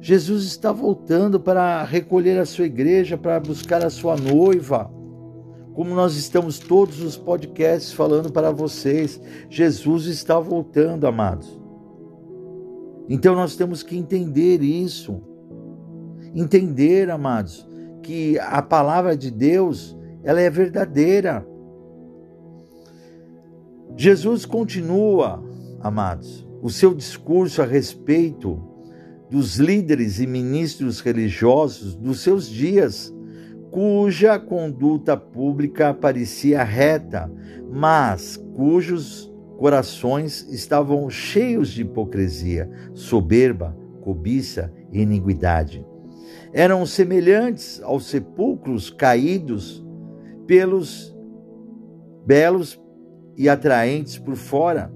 Jesus 0.00 0.42
está 0.42 0.72
voltando 0.72 1.38
para 1.38 1.84
recolher 1.84 2.36
a 2.40 2.46
sua 2.46 2.64
igreja, 2.64 3.16
para 3.16 3.38
buscar 3.38 3.84
a 3.84 3.90
sua 3.90 4.16
noiva. 4.16 4.90
Como 5.74 5.94
nós 5.94 6.16
estamos 6.16 6.58
todos 6.58 7.00
os 7.00 7.16
podcasts 7.16 7.92
falando 7.92 8.30
para 8.32 8.50
vocês, 8.50 9.20
Jesus 9.48 10.06
está 10.06 10.38
voltando, 10.38 11.06
amados. 11.06 11.58
Então 13.08 13.34
nós 13.34 13.56
temos 13.56 13.82
que 13.82 13.96
entender 13.96 14.62
isso 14.62 15.22
entender, 16.34 17.10
amados, 17.10 17.66
que 18.02 18.38
a 18.38 18.62
palavra 18.62 19.16
de 19.16 19.30
Deus, 19.30 19.96
ela 20.22 20.40
é 20.40 20.48
verdadeira. 20.48 21.46
Jesus 23.96 24.46
continua, 24.46 25.42
amados, 25.80 26.46
o 26.62 26.70
seu 26.70 26.94
discurso 26.94 27.62
a 27.62 27.66
respeito 27.66 28.62
dos 29.30 29.56
líderes 29.56 30.18
e 30.18 30.26
ministros 30.26 31.00
religiosos 31.00 31.94
dos 31.94 32.20
seus 32.20 32.48
dias, 32.48 33.14
cuja 33.70 34.38
conduta 34.38 35.16
pública 35.16 35.94
parecia 35.94 36.62
reta, 36.62 37.30
mas 37.70 38.36
cujos 38.36 39.32
corações 39.58 40.46
estavam 40.50 41.08
cheios 41.08 41.68
de 41.70 41.82
hipocrisia, 41.82 42.70
soberba, 42.94 43.76
cobiça 44.00 44.72
e 44.90 45.02
iniquidade. 45.02 45.86
Eram 46.52 46.84
semelhantes 46.84 47.80
aos 47.82 48.06
sepulcros 48.06 48.90
caídos 48.90 49.84
pelos 50.46 51.14
belos 52.26 52.80
e 53.36 53.48
atraentes 53.48 54.18
por 54.18 54.34
fora, 54.34 54.92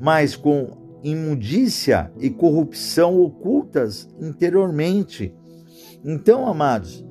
mas 0.00 0.34
com 0.34 0.98
imundícia 1.02 2.10
e 2.18 2.28
corrupção 2.28 3.20
ocultas 3.20 4.08
interiormente. 4.20 5.32
Então, 6.04 6.46
amados, 6.46 7.05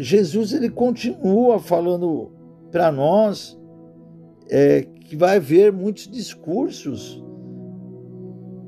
Jesus 0.00 0.52
ele 0.52 0.70
continua 0.70 1.58
falando 1.58 2.30
para 2.70 2.92
nós 2.92 3.58
é, 4.48 4.82
que 4.82 5.16
vai 5.16 5.36
haver 5.36 5.72
muitos 5.72 6.08
discursos, 6.08 7.22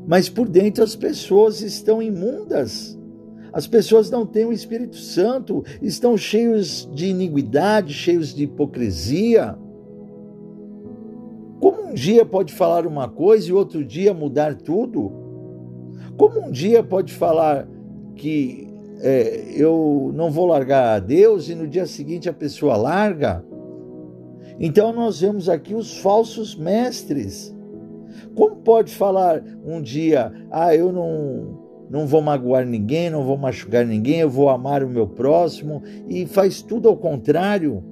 mas 0.06 0.28
por 0.28 0.48
dentro 0.48 0.82
as 0.82 0.96
pessoas 0.96 1.60
estão 1.60 2.02
imundas. 2.02 2.98
As 3.52 3.68
pessoas 3.68 4.10
não 4.10 4.26
têm 4.26 4.44
o 4.44 4.52
Espírito 4.52 4.96
Santo, 4.96 5.64
estão 5.80 6.16
cheios 6.16 6.90
de 6.92 7.06
iniquidade, 7.06 7.94
cheios 7.94 8.34
de 8.34 8.44
hipocrisia 8.44 9.56
um 11.94 11.94
dia 11.94 12.26
pode 12.26 12.52
falar 12.52 12.88
uma 12.88 13.08
coisa 13.08 13.48
e 13.48 13.52
outro 13.52 13.84
dia 13.84 14.12
mudar 14.12 14.56
tudo? 14.56 15.12
Como 16.16 16.40
um 16.40 16.50
dia 16.50 16.82
pode 16.82 17.12
falar 17.12 17.68
que 18.16 18.66
é, 19.00 19.52
eu 19.54 20.12
não 20.14 20.30
vou 20.30 20.46
largar 20.46 20.96
a 20.96 20.98
Deus 20.98 21.48
e 21.48 21.54
no 21.54 21.66
dia 21.66 21.86
seguinte 21.86 22.28
a 22.28 22.32
pessoa 22.32 22.76
larga? 22.76 23.44
Então 24.58 24.92
nós 24.92 25.20
vemos 25.20 25.48
aqui 25.48 25.74
os 25.74 25.98
falsos 25.98 26.54
mestres. 26.54 27.54
Como 28.34 28.56
pode 28.56 28.94
falar 28.94 29.42
um 29.64 29.80
dia, 29.80 30.32
ah, 30.50 30.74
eu 30.74 30.92
não, 30.92 31.58
não 31.90 32.06
vou 32.06 32.22
magoar 32.22 32.64
ninguém, 32.66 33.10
não 33.10 33.24
vou 33.24 33.36
machucar 33.36 33.84
ninguém, 33.84 34.20
eu 34.20 34.30
vou 34.30 34.48
amar 34.48 34.82
o 34.82 34.88
meu 34.88 35.06
próximo, 35.06 35.82
e 36.08 36.26
faz 36.26 36.62
tudo 36.62 36.88
ao 36.88 36.96
contrário? 36.96 37.82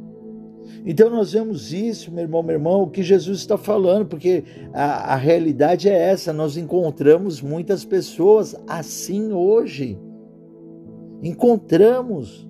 Então 0.85 1.11
nós 1.11 1.33
vemos 1.33 1.73
isso, 1.73 2.11
meu 2.11 2.23
irmão, 2.23 2.43
meu 2.43 2.55
irmão, 2.55 2.83
o 2.83 2.91
que 2.91 3.03
Jesus 3.03 3.39
está 3.39 3.57
falando, 3.57 4.07
porque 4.07 4.45
a, 4.73 5.15
a 5.15 5.17
realidade 5.17 5.89
é 5.89 5.97
essa, 5.97 6.33
nós 6.33 6.57
encontramos 6.57 7.41
muitas 7.41 7.85
pessoas 7.85 8.57
assim 8.67 9.33
hoje. 9.33 9.99
Encontramos. 11.23 12.49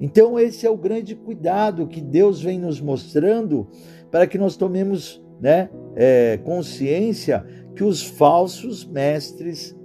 Então 0.00 0.38
esse 0.38 0.66
é 0.66 0.70
o 0.70 0.76
grande 0.76 1.14
cuidado 1.14 1.86
que 1.86 2.00
Deus 2.00 2.42
vem 2.42 2.58
nos 2.58 2.80
mostrando 2.80 3.68
para 4.10 4.26
que 4.26 4.36
nós 4.36 4.56
tomemos 4.56 5.24
né, 5.40 5.70
é, 5.96 6.38
consciência 6.44 7.44
que 7.74 7.82
os 7.82 8.02
falsos 8.02 8.84
mestres 8.84 9.76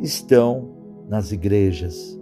estão 0.00 0.74
nas 1.08 1.32
igrejas 1.32 2.18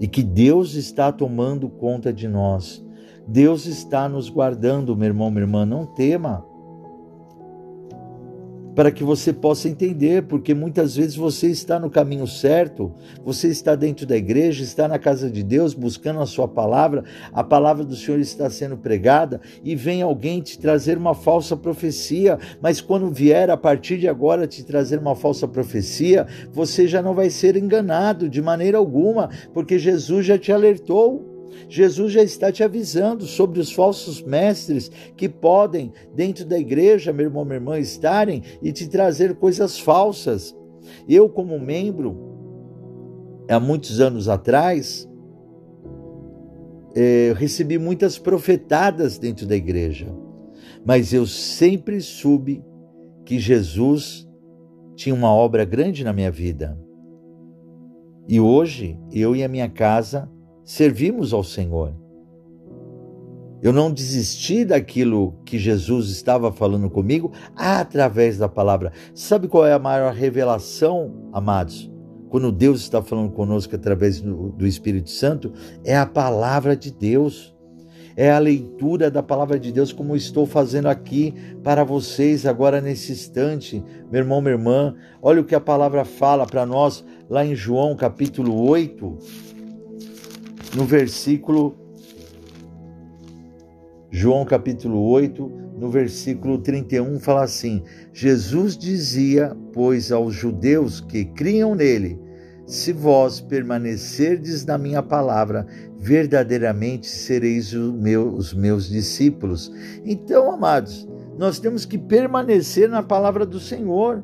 e 0.00 0.08
que 0.08 0.22
Deus 0.22 0.74
está 0.74 1.12
tomando 1.12 1.68
conta 1.68 2.12
de 2.12 2.26
nós. 2.26 2.84
Deus 3.26 3.66
está 3.66 4.08
nos 4.08 4.28
guardando, 4.28 4.96
meu 4.96 5.06
irmão, 5.06 5.30
minha 5.30 5.42
irmã, 5.42 5.64
não 5.64 5.86
tema 5.86 6.44
para 8.74 8.90
que 8.90 9.04
você 9.04 9.32
possa 9.32 9.68
entender, 9.68 10.22
porque 10.22 10.54
muitas 10.54 10.96
vezes 10.96 11.16
você 11.16 11.48
está 11.48 11.78
no 11.78 11.90
caminho 11.90 12.26
certo, 12.26 12.92
você 13.24 13.48
está 13.48 13.74
dentro 13.74 14.06
da 14.06 14.16
igreja, 14.16 14.62
está 14.62 14.88
na 14.88 14.98
casa 14.98 15.30
de 15.30 15.42
Deus, 15.42 15.74
buscando 15.74 16.20
a 16.20 16.26
sua 16.26 16.48
palavra, 16.48 17.04
a 17.32 17.44
palavra 17.44 17.84
do 17.84 17.94
Senhor 17.94 18.18
está 18.20 18.48
sendo 18.48 18.76
pregada 18.76 19.40
e 19.62 19.76
vem 19.76 20.02
alguém 20.02 20.40
te 20.40 20.58
trazer 20.58 20.96
uma 20.96 21.14
falsa 21.14 21.56
profecia, 21.56 22.38
mas 22.60 22.80
quando 22.80 23.10
vier 23.10 23.50
a 23.50 23.56
partir 23.56 23.98
de 23.98 24.08
agora 24.08 24.46
te 24.46 24.64
trazer 24.64 24.98
uma 24.98 25.14
falsa 25.14 25.46
profecia, 25.46 26.26
você 26.52 26.86
já 26.86 27.02
não 27.02 27.14
vai 27.14 27.30
ser 27.30 27.56
enganado 27.56 28.28
de 28.28 28.40
maneira 28.40 28.78
alguma, 28.78 29.28
porque 29.52 29.78
Jesus 29.78 30.26
já 30.26 30.38
te 30.38 30.52
alertou. 30.52 31.31
Jesus 31.68 32.12
já 32.12 32.22
está 32.22 32.50
te 32.50 32.62
avisando 32.62 33.26
sobre 33.26 33.60
os 33.60 33.72
falsos 33.72 34.22
mestres 34.22 34.90
que 35.16 35.28
podem, 35.28 35.92
dentro 36.14 36.44
da 36.44 36.58
igreja, 36.58 37.12
meu 37.12 37.26
irmão, 37.26 37.44
minha 37.44 37.56
irmã, 37.56 37.78
estarem 37.78 38.42
e 38.62 38.72
te 38.72 38.88
trazer 38.88 39.34
coisas 39.36 39.78
falsas. 39.78 40.54
Eu, 41.08 41.28
como 41.28 41.58
membro, 41.58 42.16
há 43.48 43.58
muitos 43.58 44.00
anos 44.00 44.28
atrás, 44.28 45.08
eh, 46.94 47.32
recebi 47.36 47.78
muitas 47.78 48.18
profetadas 48.18 49.18
dentro 49.18 49.46
da 49.46 49.56
igreja, 49.56 50.14
mas 50.84 51.12
eu 51.12 51.26
sempre 51.26 52.00
soube 52.00 52.62
que 53.24 53.38
Jesus 53.38 54.28
tinha 54.94 55.14
uma 55.14 55.32
obra 55.32 55.64
grande 55.64 56.04
na 56.04 56.12
minha 56.12 56.30
vida. 56.30 56.78
E 58.28 58.38
hoje, 58.38 58.98
eu 59.10 59.34
e 59.34 59.42
a 59.42 59.48
minha 59.48 59.68
casa 59.68 60.30
servimos 60.72 61.34
ao 61.34 61.44
Senhor. 61.44 61.92
Eu 63.60 63.74
não 63.74 63.92
desisti 63.92 64.64
daquilo 64.64 65.34
que 65.44 65.58
Jesus 65.58 66.08
estava 66.08 66.50
falando 66.50 66.88
comigo 66.88 67.30
através 67.54 68.38
da 68.38 68.48
palavra. 68.48 68.90
Sabe 69.14 69.48
qual 69.48 69.66
é 69.66 69.74
a 69.74 69.78
maior 69.78 70.14
revelação, 70.14 71.28
amados? 71.30 71.92
Quando 72.30 72.50
Deus 72.50 72.80
está 72.80 73.02
falando 73.02 73.30
conosco 73.32 73.76
através 73.76 74.22
do, 74.22 74.66
Espírito 74.66 75.10
Santo, 75.10 75.52
é 75.84 75.94
a 75.94 76.06
palavra 76.06 76.74
de 76.74 76.90
Deus. 76.90 77.54
É 78.16 78.30
a 78.30 78.38
leitura 78.38 79.10
da 79.10 79.22
palavra 79.22 79.58
de 79.58 79.72
Deus, 79.72 79.92
como 79.92 80.16
estou 80.16 80.46
fazendo 80.46 80.86
aqui 80.86 81.34
para 81.62 81.84
vocês 81.84 82.46
agora 82.46 82.80
nesse 82.80 83.12
instante, 83.12 83.82
meu 84.10 84.20
irmão, 84.20 84.40
minha 84.40 84.54
irmã. 84.54 84.94
Olha 85.20 85.40
o 85.42 85.44
que 85.44 85.54
a 85.54 85.60
palavra 85.60 86.04
fala 86.04 86.46
para 86.46 86.64
nós 86.64 87.04
lá 87.28 87.44
em 87.44 87.54
João 87.54 87.94
capítulo 87.94 88.68
8, 88.68 89.18
no 90.74 90.84
versículo 90.84 91.76
João 94.10 94.44
capítulo 94.44 95.02
8, 95.08 95.62
no 95.78 95.90
versículo 95.90 96.58
31, 96.58 97.18
fala 97.18 97.44
assim: 97.44 97.82
Jesus 98.12 98.76
dizia, 98.76 99.56
pois, 99.72 100.12
aos 100.12 100.34
judeus 100.34 101.00
que 101.00 101.24
criam 101.24 101.74
nele: 101.74 102.20
Se 102.66 102.92
vós 102.92 103.40
permanecerdes 103.40 104.66
na 104.66 104.76
minha 104.76 105.02
palavra, 105.02 105.66
verdadeiramente 105.98 107.06
sereis 107.06 107.72
os 107.72 108.52
meus 108.52 108.88
discípulos. 108.88 109.72
Então, 110.04 110.52
amados, 110.52 111.08
nós 111.38 111.58
temos 111.58 111.86
que 111.86 111.96
permanecer 111.96 112.88
na 112.88 113.02
palavra 113.02 113.46
do 113.46 113.58
Senhor 113.58 114.22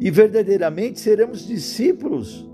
e 0.00 0.10
verdadeiramente 0.10 0.98
seremos 1.00 1.46
discípulos 1.46 2.48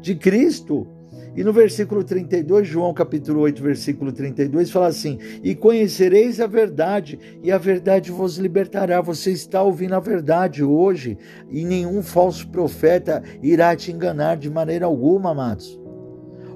de 0.00 0.14
Cristo. 0.14 0.86
E 1.34 1.42
no 1.42 1.52
versículo 1.52 2.04
32, 2.04 2.68
João 2.68 2.92
capítulo 2.92 3.40
8, 3.40 3.62
versículo 3.62 4.12
32, 4.12 4.70
fala 4.70 4.88
assim: 4.88 5.18
E 5.42 5.54
conhecereis 5.54 6.40
a 6.40 6.46
verdade, 6.46 7.18
e 7.42 7.50
a 7.50 7.56
verdade 7.56 8.12
vos 8.12 8.36
libertará. 8.36 9.00
Você 9.00 9.30
está 9.30 9.62
ouvindo 9.62 9.94
a 9.94 10.00
verdade 10.00 10.62
hoje, 10.62 11.16
e 11.50 11.64
nenhum 11.64 12.02
falso 12.02 12.48
profeta 12.48 13.22
irá 13.42 13.74
te 13.74 13.90
enganar 13.90 14.36
de 14.36 14.50
maneira 14.50 14.86
alguma, 14.86 15.30
amados. 15.30 15.80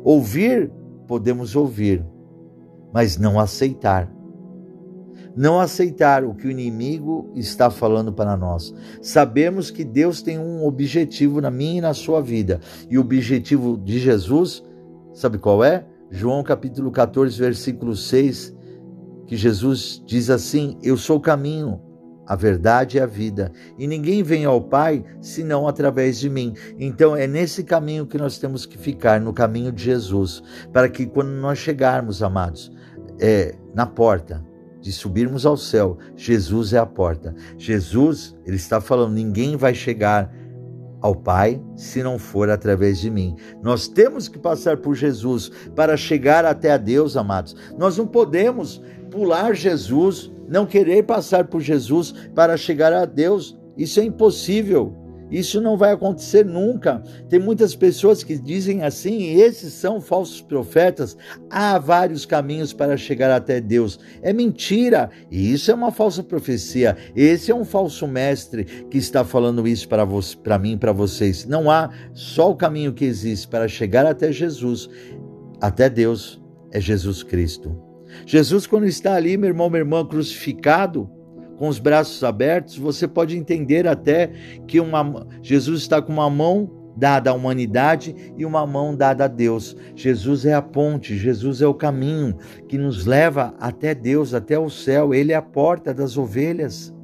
Ouvir, 0.04 0.70
podemos 1.06 1.56
ouvir, 1.56 2.04
mas 2.92 3.16
não 3.16 3.40
aceitar. 3.40 4.12
Não 5.36 5.60
aceitar 5.60 6.24
o 6.24 6.34
que 6.34 6.46
o 6.46 6.50
inimigo 6.50 7.30
está 7.34 7.70
falando 7.70 8.12
para 8.12 8.36
nós. 8.36 8.74
Sabemos 9.02 9.70
que 9.70 9.84
Deus 9.84 10.22
tem 10.22 10.38
um 10.38 10.64
objetivo 10.64 11.40
na 11.40 11.50
minha 11.50 11.78
e 11.78 11.80
na 11.82 11.92
sua 11.92 12.22
vida, 12.22 12.60
e 12.88 12.96
o 12.96 13.02
objetivo 13.02 13.76
de 13.76 13.98
Jesus 13.98 14.62
Sabe 15.16 15.38
qual 15.38 15.64
é? 15.64 15.82
João 16.10 16.42
capítulo 16.42 16.90
14, 16.90 17.38
versículo 17.38 17.96
6, 17.96 18.54
que 19.26 19.34
Jesus 19.34 20.02
diz 20.04 20.28
assim: 20.28 20.76
Eu 20.82 20.98
sou 20.98 21.16
o 21.16 21.20
caminho, 21.20 21.80
a 22.26 22.36
verdade 22.36 22.98
e 22.98 23.00
a 23.00 23.06
vida, 23.06 23.50
e 23.78 23.86
ninguém 23.86 24.22
vem 24.22 24.44
ao 24.44 24.60
Pai 24.60 25.02
senão 25.22 25.66
através 25.66 26.18
de 26.18 26.28
mim. 26.28 26.52
Então 26.78 27.16
é 27.16 27.26
nesse 27.26 27.64
caminho 27.64 28.06
que 28.06 28.18
nós 28.18 28.36
temos 28.38 28.66
que 28.66 28.76
ficar, 28.76 29.18
no 29.18 29.32
caminho 29.32 29.72
de 29.72 29.84
Jesus, 29.84 30.42
para 30.70 30.86
que 30.86 31.06
quando 31.06 31.30
nós 31.30 31.56
chegarmos, 31.56 32.22
amados, 32.22 32.70
é, 33.18 33.54
na 33.74 33.86
porta, 33.86 34.44
de 34.86 34.92
subirmos 34.92 35.44
ao 35.44 35.56
céu, 35.56 35.98
Jesus 36.14 36.72
é 36.72 36.78
a 36.78 36.86
porta. 36.86 37.34
Jesus, 37.58 38.36
ele 38.46 38.54
está 38.54 38.80
falando, 38.80 39.14
ninguém 39.14 39.56
vai 39.56 39.74
chegar 39.74 40.32
ao 41.00 41.12
Pai 41.12 41.60
se 41.74 42.04
não 42.04 42.20
for 42.20 42.48
através 42.48 43.00
de 43.00 43.10
mim. 43.10 43.34
Nós 43.60 43.88
temos 43.88 44.28
que 44.28 44.38
passar 44.38 44.76
por 44.76 44.94
Jesus 44.94 45.50
para 45.74 45.96
chegar 45.96 46.44
até 46.44 46.70
a 46.70 46.76
Deus, 46.76 47.16
amados. 47.16 47.56
Nós 47.76 47.98
não 47.98 48.06
podemos 48.06 48.80
pular 49.10 49.56
Jesus, 49.56 50.30
não 50.48 50.64
querer 50.64 51.02
passar 51.02 51.48
por 51.48 51.60
Jesus 51.60 52.14
para 52.32 52.56
chegar 52.56 52.92
a 52.92 53.04
Deus. 53.04 53.58
Isso 53.76 53.98
é 53.98 54.04
impossível. 54.04 54.94
Isso 55.30 55.60
não 55.60 55.76
vai 55.76 55.92
acontecer 55.92 56.44
nunca. 56.44 57.02
Tem 57.28 57.38
muitas 57.38 57.74
pessoas 57.74 58.22
que 58.22 58.38
dizem 58.38 58.82
assim: 58.82 59.40
esses 59.40 59.72
são 59.72 60.00
falsos 60.00 60.40
profetas. 60.40 61.16
Há 61.50 61.78
vários 61.78 62.24
caminhos 62.24 62.72
para 62.72 62.96
chegar 62.96 63.30
até 63.30 63.60
Deus. 63.60 63.98
É 64.22 64.32
mentira. 64.32 65.10
E 65.30 65.52
isso 65.52 65.70
é 65.70 65.74
uma 65.74 65.90
falsa 65.90 66.22
profecia. 66.22 66.96
Esse 67.14 67.50
é 67.50 67.54
um 67.54 67.64
falso 67.64 68.06
mestre 68.06 68.64
que 68.90 68.98
está 68.98 69.24
falando 69.24 69.66
isso 69.66 69.88
para 69.88 70.06
para 70.42 70.58
mim, 70.58 70.78
para 70.78 70.92
vocês. 70.92 71.44
Não 71.46 71.70
há 71.70 71.90
só 72.12 72.50
o 72.50 72.56
caminho 72.56 72.92
que 72.92 73.04
existe 73.04 73.48
para 73.48 73.68
chegar 73.68 74.06
até 74.06 74.30
Jesus, 74.30 74.88
até 75.60 75.90
Deus, 75.90 76.40
é 76.70 76.80
Jesus 76.80 77.22
Cristo. 77.22 77.76
Jesus, 78.24 78.66
quando 78.66 78.86
está 78.86 79.14
ali, 79.14 79.36
meu 79.36 79.48
irmão, 79.48 79.68
minha 79.68 79.80
irmã, 79.80 80.04
crucificado, 80.04 81.10
com 81.56 81.68
os 81.68 81.78
braços 81.78 82.22
abertos, 82.22 82.76
você 82.76 83.08
pode 83.08 83.36
entender 83.36 83.86
até 83.86 84.30
que 84.66 84.80
uma, 84.80 85.26
Jesus 85.42 85.80
está 85.80 86.00
com 86.00 86.12
uma 86.12 86.30
mão 86.30 86.70
dada 86.96 87.30
à 87.30 87.34
humanidade 87.34 88.14
e 88.36 88.44
uma 88.44 88.66
mão 88.66 88.96
dada 88.96 89.26
a 89.26 89.28
Deus. 89.28 89.76
Jesus 89.94 90.46
é 90.46 90.54
a 90.54 90.62
ponte, 90.62 91.16
Jesus 91.16 91.60
é 91.60 91.66
o 91.66 91.74
caminho 91.74 92.36
que 92.66 92.78
nos 92.78 93.04
leva 93.04 93.54
até 93.60 93.94
Deus, 93.94 94.32
até 94.32 94.58
o 94.58 94.70
céu. 94.70 95.12
Ele 95.12 95.32
é 95.32 95.36
a 95.36 95.42
porta 95.42 95.92
das 95.92 96.16
ovelhas. 96.16 96.94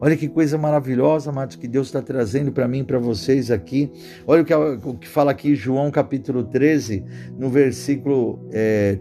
Olha 0.00 0.16
que 0.16 0.28
coisa 0.28 0.56
maravilhosa, 0.56 1.30
amados, 1.30 1.56
que 1.56 1.66
Deus 1.66 1.88
está 1.88 2.00
trazendo 2.00 2.52
para 2.52 2.68
mim 2.68 2.80
e 2.80 2.84
para 2.84 3.00
vocês 3.00 3.50
aqui. 3.50 3.90
Olha 4.28 4.42
o 4.42 4.44
que, 4.44 4.54
o 4.54 4.94
que, 4.94 5.08
fala 5.08 5.32
aqui 5.32 5.56
João 5.56 5.90
capítulo 5.90 6.44
13, 6.44 7.04
no 7.36 7.50
versículo 7.50 8.38
é, 8.52 9.00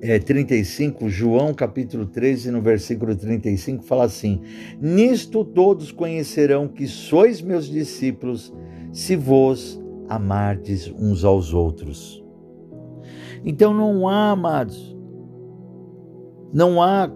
é, 0.00 0.18
35, 0.18 1.08
João 1.08 1.52
capítulo 1.52 2.06
13, 2.06 2.50
no 2.50 2.62
versículo 2.62 3.14
35, 3.14 3.84
fala 3.84 4.04
assim: 4.04 4.40
Nisto 4.80 5.44
todos 5.44 5.92
conhecerão 5.92 6.66
que 6.66 6.86
sois 6.86 7.42
meus 7.42 7.66
discípulos, 7.66 8.52
se 8.92 9.14
vos 9.14 9.80
amardes 10.08 10.90
uns 10.98 11.24
aos 11.24 11.52
outros. 11.52 12.24
Então 13.44 13.72
não 13.74 14.08
há, 14.08 14.30
amados, 14.30 14.96
não 16.52 16.82
há 16.82 17.10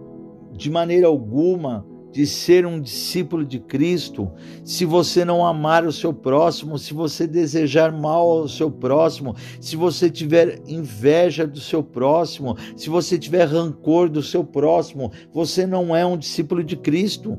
de 0.52 0.70
maneira 0.70 1.06
alguma 1.06 1.86
de 2.14 2.28
ser 2.28 2.64
um 2.64 2.80
discípulo 2.80 3.44
de 3.44 3.58
Cristo, 3.58 4.30
se 4.64 4.84
você 4.84 5.24
não 5.24 5.44
amar 5.44 5.84
o 5.84 5.90
seu 5.90 6.14
próximo, 6.14 6.78
se 6.78 6.94
você 6.94 7.26
desejar 7.26 7.90
mal 7.90 8.30
ao 8.30 8.48
seu 8.48 8.70
próximo, 8.70 9.34
se 9.60 9.74
você 9.74 10.08
tiver 10.08 10.62
inveja 10.64 11.44
do 11.44 11.58
seu 11.58 11.82
próximo, 11.82 12.56
se 12.76 12.88
você 12.88 13.18
tiver 13.18 13.46
rancor 13.46 14.08
do 14.08 14.22
seu 14.22 14.44
próximo, 14.44 15.10
você 15.32 15.66
não 15.66 15.94
é 15.94 16.06
um 16.06 16.16
discípulo 16.16 16.62
de 16.62 16.76
Cristo. 16.76 17.36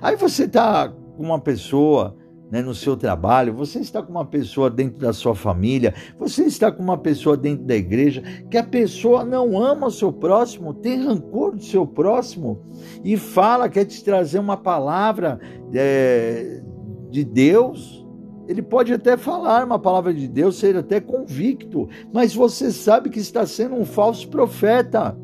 Aí 0.00 0.16
você 0.16 0.44
está 0.44 0.88
com 0.88 1.22
uma 1.22 1.38
pessoa 1.38 2.16
né, 2.50 2.62
no 2.62 2.74
seu 2.74 2.96
trabalho, 2.96 3.54
você 3.54 3.78
está 3.78 4.02
com 4.02 4.10
uma 4.10 4.24
pessoa 4.24 4.70
dentro 4.70 4.98
da 4.98 5.12
sua 5.12 5.34
família, 5.34 5.94
você 6.18 6.44
está 6.44 6.72
com 6.72 6.82
uma 6.82 6.96
pessoa 6.96 7.36
dentro 7.36 7.64
da 7.64 7.76
igreja, 7.76 8.22
que 8.50 8.56
a 8.56 8.64
pessoa 8.64 9.24
não 9.24 9.62
ama 9.62 9.88
o 9.88 9.90
seu 9.90 10.12
próximo, 10.12 10.72
tem 10.74 11.04
rancor 11.04 11.54
do 11.54 11.62
seu 11.62 11.86
próximo 11.86 12.62
e 13.04 13.16
fala, 13.16 13.68
quer 13.68 13.84
te 13.84 14.02
trazer 14.02 14.38
uma 14.38 14.56
palavra 14.56 15.38
é, 15.74 16.62
de 17.10 17.24
Deus. 17.24 18.06
Ele 18.46 18.62
pode 18.62 18.94
até 18.94 19.16
falar 19.18 19.66
uma 19.66 19.78
palavra 19.78 20.14
de 20.14 20.26
Deus, 20.26 20.56
ser 20.56 20.74
até 20.74 21.00
convicto, 21.00 21.86
mas 22.12 22.34
você 22.34 22.72
sabe 22.72 23.10
que 23.10 23.18
está 23.18 23.44
sendo 23.44 23.74
um 23.74 23.84
falso 23.84 24.26
profeta. 24.28 25.14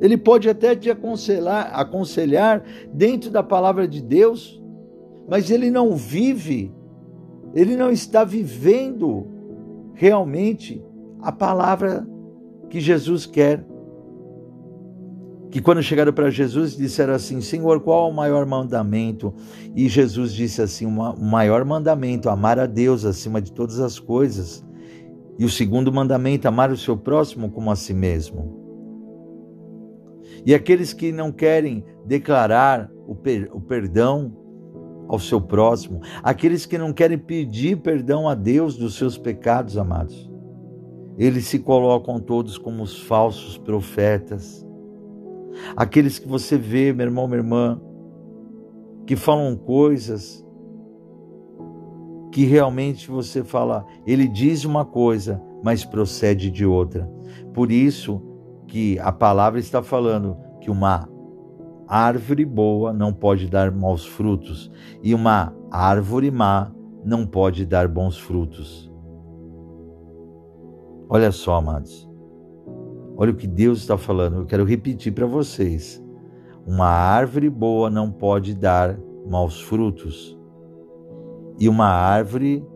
Ele 0.00 0.16
pode 0.16 0.48
até 0.48 0.74
te 0.74 0.90
aconselhar, 0.90 1.70
aconselhar 1.74 2.64
dentro 2.92 3.30
da 3.30 3.42
palavra 3.42 3.86
de 3.86 4.02
Deus, 4.02 4.61
mas 5.28 5.50
ele 5.50 5.70
não 5.70 5.94
vive, 5.96 6.74
ele 7.54 7.76
não 7.76 7.90
está 7.90 8.24
vivendo 8.24 9.26
realmente 9.94 10.84
a 11.20 11.30
palavra 11.30 12.06
que 12.68 12.80
Jesus 12.80 13.26
quer. 13.26 13.64
Que 15.50 15.60
quando 15.60 15.82
chegaram 15.82 16.12
para 16.12 16.30
Jesus 16.30 16.76
disseram 16.76 17.12
assim: 17.14 17.40
Senhor, 17.40 17.80
qual 17.80 18.08
é 18.08 18.10
o 18.10 18.14
maior 18.14 18.46
mandamento? 18.46 19.34
E 19.76 19.88
Jesus 19.88 20.32
disse 20.32 20.62
assim: 20.62 20.86
o 20.86 20.90
maior 20.90 21.64
mandamento, 21.64 22.30
amar 22.30 22.58
a 22.58 22.66
Deus 22.66 23.04
acima 23.04 23.40
de 23.40 23.52
todas 23.52 23.78
as 23.78 23.98
coisas. 23.98 24.64
E 25.38 25.44
o 25.44 25.50
segundo 25.50 25.92
mandamento, 25.92 26.48
amar 26.48 26.70
o 26.70 26.76
seu 26.76 26.96
próximo 26.96 27.50
como 27.50 27.70
a 27.70 27.76
si 27.76 27.92
mesmo. 27.92 28.62
E 30.44 30.54
aqueles 30.54 30.92
que 30.92 31.12
não 31.12 31.30
querem 31.30 31.84
declarar 32.04 32.90
o, 33.06 33.14
per 33.14 33.48
o 33.52 33.60
perdão 33.60 34.41
ao 35.12 35.18
seu 35.18 35.38
próximo, 35.38 36.00
aqueles 36.22 36.64
que 36.64 36.78
não 36.78 36.90
querem 36.90 37.18
pedir 37.18 37.76
perdão 37.76 38.26
a 38.26 38.34
Deus 38.34 38.78
dos 38.78 38.94
seus 38.94 39.18
pecados, 39.18 39.76
amados. 39.76 40.30
Eles 41.18 41.44
se 41.44 41.58
colocam 41.58 42.18
todos 42.18 42.56
como 42.56 42.82
os 42.82 42.98
falsos 42.98 43.58
profetas. 43.58 44.66
Aqueles 45.76 46.18
que 46.18 46.26
você 46.26 46.56
vê, 46.56 46.94
meu 46.94 47.04
irmão, 47.04 47.28
minha 47.28 47.40
irmã, 47.40 47.78
que 49.06 49.14
falam 49.14 49.54
coisas 49.54 50.42
que 52.32 52.46
realmente 52.46 53.10
você 53.10 53.44
fala, 53.44 53.84
ele 54.06 54.26
diz 54.26 54.64
uma 54.64 54.86
coisa, 54.86 55.42
mas 55.62 55.84
procede 55.84 56.50
de 56.50 56.64
outra. 56.64 57.06
Por 57.52 57.70
isso 57.70 58.22
que 58.66 58.98
a 58.98 59.12
palavra 59.12 59.60
está 59.60 59.82
falando 59.82 60.38
que 60.58 60.70
uma 60.70 61.06
árvore 61.94 62.46
boa 62.46 62.90
não 62.90 63.12
pode 63.12 63.50
dar 63.50 63.70
maus 63.70 64.06
frutos, 64.06 64.72
e 65.02 65.14
uma 65.14 65.54
árvore 65.70 66.30
má 66.30 66.72
não 67.04 67.26
pode 67.26 67.66
dar 67.66 67.86
bons 67.86 68.16
frutos. 68.16 68.90
Olha 71.06 71.30
só, 71.30 71.56
amados. 71.56 72.08
Olha 73.14 73.30
o 73.30 73.36
que 73.36 73.46
Deus 73.46 73.80
está 73.80 73.98
falando. 73.98 74.36
Eu 74.36 74.46
quero 74.46 74.64
repetir 74.64 75.12
para 75.12 75.26
vocês. 75.26 76.02
Uma 76.66 76.86
árvore 76.86 77.50
boa 77.50 77.90
não 77.90 78.10
pode 78.10 78.54
dar 78.54 78.98
maus 79.28 79.60
frutos, 79.60 80.38
e 81.58 81.68
uma 81.68 81.88
árvore 81.88 82.66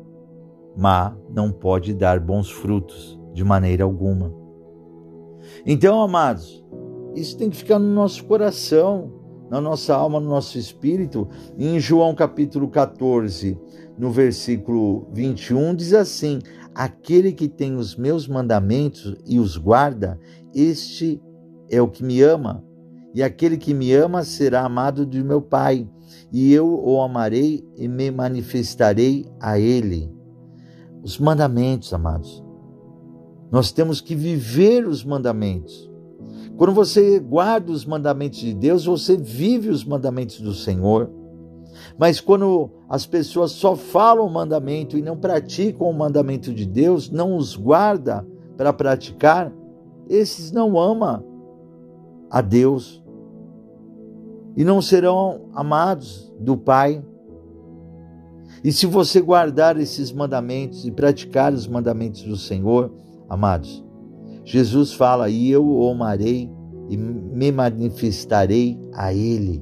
má 0.76 1.16
não 1.34 1.50
pode 1.50 1.94
dar 1.94 2.20
bons 2.20 2.50
frutos 2.50 3.18
de 3.32 3.42
maneira 3.42 3.84
alguma. 3.84 4.30
Então, 5.64 6.02
amados, 6.02 6.65
isso 7.16 7.36
tem 7.38 7.48
que 7.48 7.56
ficar 7.56 7.78
no 7.78 7.92
nosso 7.92 8.24
coração, 8.24 9.10
na 9.50 9.60
nossa 9.60 9.94
alma, 9.94 10.20
no 10.20 10.28
nosso 10.28 10.58
espírito. 10.58 11.26
Em 11.58 11.80
João 11.80 12.14
capítulo 12.14 12.68
14, 12.68 13.58
no 13.98 14.10
versículo 14.10 15.08
21, 15.12 15.74
diz 15.74 15.94
assim: 15.94 16.40
Aquele 16.74 17.32
que 17.32 17.48
tem 17.48 17.74
os 17.74 17.96
meus 17.96 18.28
mandamentos 18.28 19.16
e 19.26 19.38
os 19.40 19.56
guarda, 19.56 20.20
este 20.54 21.20
é 21.70 21.80
o 21.80 21.88
que 21.88 22.04
me 22.04 22.20
ama. 22.20 22.62
E 23.14 23.22
aquele 23.22 23.56
que 23.56 23.72
me 23.72 23.92
ama 23.94 24.22
será 24.22 24.62
amado 24.62 25.06
de 25.06 25.24
meu 25.24 25.40
Pai, 25.40 25.88
e 26.30 26.52
eu 26.52 26.68
o 26.68 27.00
amarei 27.00 27.66
e 27.76 27.88
me 27.88 28.10
manifestarei 28.10 29.26
a 29.40 29.58
ele. 29.58 30.12
Os 31.02 31.18
mandamentos, 31.18 31.94
amados. 31.94 32.44
Nós 33.50 33.72
temos 33.72 34.02
que 34.02 34.14
viver 34.14 34.86
os 34.86 35.02
mandamentos. 35.02 35.90
Quando 36.56 36.72
você 36.72 37.18
guarda 37.18 37.70
os 37.70 37.84
mandamentos 37.84 38.38
de 38.38 38.54
Deus, 38.54 38.86
você 38.86 39.16
vive 39.16 39.68
os 39.68 39.84
mandamentos 39.84 40.40
do 40.40 40.54
Senhor. 40.54 41.10
Mas 41.98 42.20
quando 42.20 42.70
as 42.88 43.04
pessoas 43.04 43.52
só 43.52 43.76
falam 43.76 44.26
o 44.26 44.30
mandamento 44.30 44.96
e 44.96 45.02
não 45.02 45.16
praticam 45.16 45.88
o 45.88 45.92
mandamento 45.92 46.54
de 46.54 46.64
Deus, 46.64 47.10
não 47.10 47.36
os 47.36 47.54
guarda 47.54 48.26
para 48.56 48.72
praticar, 48.72 49.52
esses 50.08 50.50
não 50.50 50.78
amam 50.78 51.22
a 52.30 52.40
Deus 52.40 53.02
e 54.56 54.64
não 54.64 54.80
serão 54.80 55.50
amados 55.52 56.32
do 56.40 56.56
Pai. 56.56 57.04
E 58.64 58.72
se 58.72 58.86
você 58.86 59.20
guardar 59.20 59.78
esses 59.78 60.10
mandamentos 60.10 60.86
e 60.86 60.90
praticar 60.90 61.52
os 61.52 61.66
mandamentos 61.66 62.22
do 62.22 62.36
Senhor, 62.36 62.90
amados, 63.28 63.85
Jesus 64.46 64.92
fala: 64.92 65.28
E 65.28 65.50
eu 65.50 65.66
o 65.66 65.90
amarei 65.90 66.48
e 66.88 66.96
me 66.96 67.50
manifestarei 67.50 68.78
a 68.94 69.12
Ele. 69.12 69.60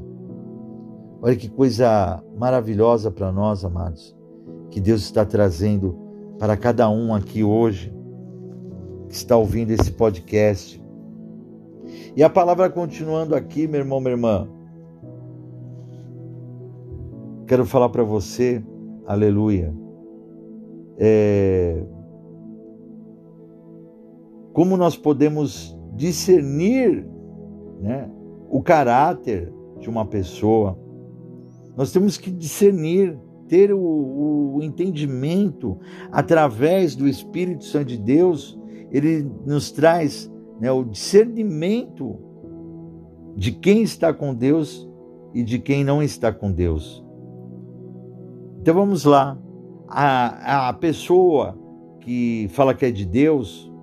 Olha 1.23 1.35
que 1.35 1.49
coisa 1.49 2.23
maravilhosa 2.37 3.11
para 3.11 3.33
nós, 3.33 3.65
amados, 3.65 4.15
que 4.71 4.79
Deus 4.79 5.01
está 5.01 5.25
trazendo 5.25 5.99
para 6.39 6.55
cada 6.55 6.89
um 6.91 7.15
aqui 7.15 7.43
hoje 7.43 7.95
que 9.09 9.15
está 9.15 9.35
ouvindo 9.37 9.71
esse 9.71 9.91
podcast. 9.91 10.83
E 12.15 12.23
a 12.23 12.29
palavra 12.29 12.69
continuando 12.69 13.35
aqui, 13.35 13.67
meu 13.67 13.81
irmão, 13.81 14.01
minha 14.01 14.13
irmã. 14.13 14.47
Quero 17.47 17.65
falar 17.65 17.89
para 17.89 18.03
você, 18.03 18.63
aleluia. 19.07 19.75
É, 20.99 21.83
como 24.55 24.77
nós 24.77 24.97
podemos 24.97 25.77
discernir 25.95 27.05
né, 27.81 28.09
o 28.49 28.63
caráter 28.63 29.53
de 29.81 29.91
uma 29.91 30.07
pessoa. 30.07 30.79
Nós 31.77 31.93
temos 31.93 32.17
que 32.17 32.31
discernir, 32.31 33.19
ter 33.49 33.75
o, 33.75 34.55
o 34.55 34.63
entendimento 34.63 35.77
através 36.11 36.95
do 36.95 37.09
Espírito 37.09 37.65
Santo 37.65 37.87
de 37.87 37.99
Deus. 37.99 38.59
Ele 38.93 39.29
nos 39.45 39.73
traz 39.73 40.33
né, 40.61 40.71
o 40.71 40.85
discernimento 40.85 42.17
de 43.37 43.51
quem 43.51 43.83
está 43.83 44.15
com 44.15 44.33
Deus 44.33 44.89
e 45.35 45.43
de 45.43 45.59
quem 45.59 45.83
não 45.83 46.01
está 46.01 46.33
com 46.33 46.53
Deus. 46.53 47.05
Então 48.61 48.73
vamos 48.73 49.05
lá. 49.05 49.37
A, 49.89 50.69
a 50.69 50.73
pessoa 50.73 51.59
que 52.01 52.47
fala 52.51 52.73
que 52.73 52.87
é 52.87 52.91
de 52.93 53.05
Deus, 53.05 53.74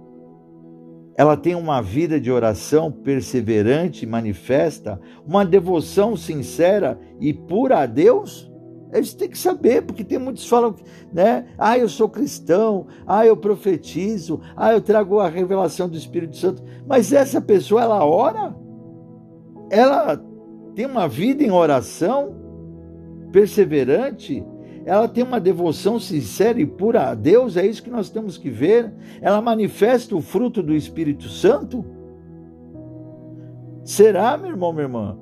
ela 1.15 1.35
tem 1.35 1.55
uma 1.55 1.81
vida 1.81 2.19
de 2.19 2.31
oração 2.31 2.91
perseverante, 2.91 4.05
manifesta 4.05 4.99
uma 5.25 5.45
devoção 5.45 6.15
sincera 6.15 6.99
e 7.19 7.33
pura 7.33 7.79
a 7.79 7.85
Deus? 7.85 8.49
Eles 8.93 9.13
têm 9.13 9.29
que 9.29 9.37
saber, 9.37 9.83
porque 9.83 10.03
tem 10.03 10.19
muitos 10.19 10.43
que 10.43 10.49
falam, 10.49 10.75
né? 11.13 11.45
Ah, 11.57 11.77
eu 11.77 11.87
sou 11.87 12.09
cristão, 12.09 12.87
ah, 13.07 13.25
eu 13.25 13.37
profetizo, 13.37 14.41
ah, 14.55 14.73
eu 14.73 14.81
trago 14.81 15.19
a 15.19 15.29
revelação 15.29 15.87
do 15.87 15.97
Espírito 15.97 16.35
Santo. 16.35 16.61
Mas 16.85 17.13
essa 17.13 17.39
pessoa, 17.39 17.81
ela 17.81 18.05
ora? 18.05 18.53
Ela 19.69 20.21
tem 20.75 20.85
uma 20.85 21.07
vida 21.07 21.41
em 21.43 21.51
oração 21.51 22.35
perseverante? 23.31 24.45
Ela 24.85 25.07
tem 25.07 25.23
uma 25.23 25.39
devoção 25.39 25.99
sincera 25.99 26.59
e 26.59 26.65
pura 26.65 27.09
a 27.09 27.15
Deus? 27.15 27.57
É 27.57 27.65
isso 27.65 27.83
que 27.83 27.89
nós 27.89 28.09
temos 28.09 28.37
que 28.37 28.49
ver? 28.49 28.91
Ela 29.21 29.41
manifesta 29.41 30.15
o 30.15 30.21
fruto 30.21 30.63
do 30.63 30.73
Espírito 30.73 31.29
Santo? 31.29 31.85
Será, 33.83 34.37
meu 34.37 34.49
irmão, 34.49 34.71
minha 34.71 34.85
irmã? 34.85 35.17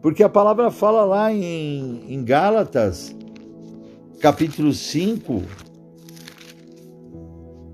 Porque 0.00 0.22
a 0.22 0.28
palavra 0.28 0.70
fala 0.70 1.04
lá 1.04 1.32
em, 1.32 2.04
em 2.08 2.24
Gálatas, 2.24 3.14
capítulo 4.20 4.72
5, 4.72 5.42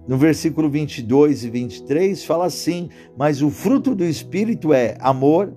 no 0.06 0.16
versículo 0.16 0.70
22 0.70 1.44
e 1.44 1.50
23, 1.50 2.24
fala 2.24 2.46
assim: 2.46 2.88
Mas 3.16 3.42
o 3.42 3.50
fruto 3.50 3.94
do 3.94 4.04
Espírito 4.04 4.72
é 4.72 4.96
amor, 5.00 5.52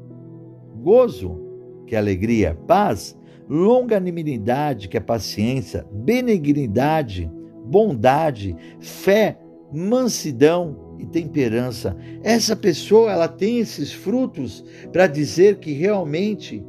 gozo, 0.82 1.51
que 1.86 1.96
é 1.96 1.98
alegria, 1.98 2.58
paz, 2.68 3.18
longanimidade, 3.50 4.88
que 4.88 4.98
é 4.98 5.00
paciência, 5.00 5.86
benignidade, 5.92 7.30
bondade, 7.66 8.56
fé, 8.80 9.38
mansidão 9.74 10.96
e 11.00 11.06
temperança. 11.06 11.96
Essa 12.24 12.56
pessoa, 12.56 13.12
ela 13.12 13.28
tem 13.28 13.60
esses 13.60 13.92
frutos 13.92 14.64
para 14.92 15.08
dizer 15.08 15.58
que 15.60 15.72
realmente 15.72 16.66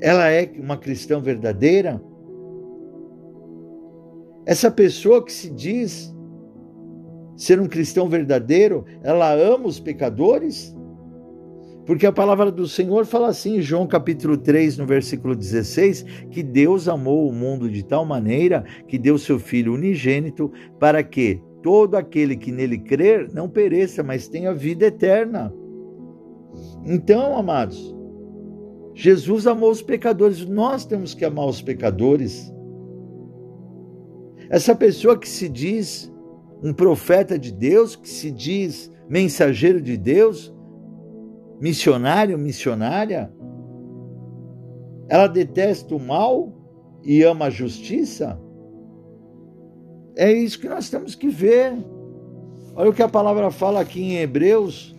ela 0.00 0.28
é 0.30 0.50
uma 0.58 0.76
cristã 0.76 1.20
verdadeira? 1.20 2.02
Essa 4.44 4.70
pessoa 4.70 5.24
que 5.24 5.32
se 5.32 5.48
diz 5.48 6.12
ser 7.36 7.60
um 7.60 7.68
cristão 7.68 8.08
verdadeiro, 8.08 8.84
ela 9.02 9.32
ama 9.32 9.68
os 9.68 9.78
pecadores? 9.78 10.74
Porque 11.84 12.06
a 12.06 12.12
palavra 12.12 12.50
do 12.50 12.66
Senhor 12.68 13.04
fala 13.04 13.28
assim, 13.28 13.56
em 13.56 13.62
João 13.62 13.86
capítulo 13.86 14.36
3, 14.36 14.78
no 14.78 14.86
versículo 14.86 15.34
16, 15.34 16.02
que 16.30 16.42
Deus 16.42 16.88
amou 16.88 17.28
o 17.28 17.32
mundo 17.32 17.68
de 17.68 17.84
tal 17.84 18.04
maneira 18.04 18.64
que 18.86 18.98
deu 18.98 19.18
seu 19.18 19.38
Filho 19.38 19.74
unigênito 19.74 20.52
para 20.78 21.02
que 21.02 21.42
todo 21.62 21.96
aquele 21.96 22.36
que 22.36 22.52
nele 22.52 22.78
crer 22.78 23.32
não 23.32 23.48
pereça, 23.48 24.02
mas 24.02 24.28
tenha 24.28 24.54
vida 24.54 24.86
eterna. 24.86 25.52
Então, 26.84 27.36
amados, 27.36 27.94
Jesus 28.94 29.46
amou 29.46 29.70
os 29.70 29.82
pecadores, 29.82 30.44
nós 30.44 30.84
temos 30.84 31.14
que 31.14 31.24
amar 31.24 31.46
os 31.46 31.62
pecadores. 31.62 32.52
Essa 34.50 34.74
pessoa 34.74 35.18
que 35.18 35.28
se 35.28 35.48
diz 35.48 36.12
um 36.62 36.72
profeta 36.72 37.38
de 37.38 37.52
Deus, 37.52 37.96
que 37.96 38.08
se 38.08 38.30
diz 38.30 38.90
mensageiro 39.08 39.80
de 39.80 39.96
Deus, 39.96 40.54
missionário, 41.62 42.36
missionária, 42.36 43.32
ela 45.08 45.28
detesta 45.28 45.94
o 45.94 46.00
mal 46.00 46.52
e 47.04 47.22
ama 47.22 47.44
a 47.44 47.50
justiça? 47.50 48.36
É 50.16 50.32
isso 50.32 50.58
que 50.58 50.68
nós 50.68 50.90
temos 50.90 51.14
que 51.14 51.28
ver. 51.28 51.72
Olha 52.74 52.90
o 52.90 52.92
que 52.92 53.02
a 53.02 53.08
palavra 53.08 53.48
fala 53.52 53.80
aqui 53.80 54.02
em 54.02 54.16
Hebreus. 54.16 54.92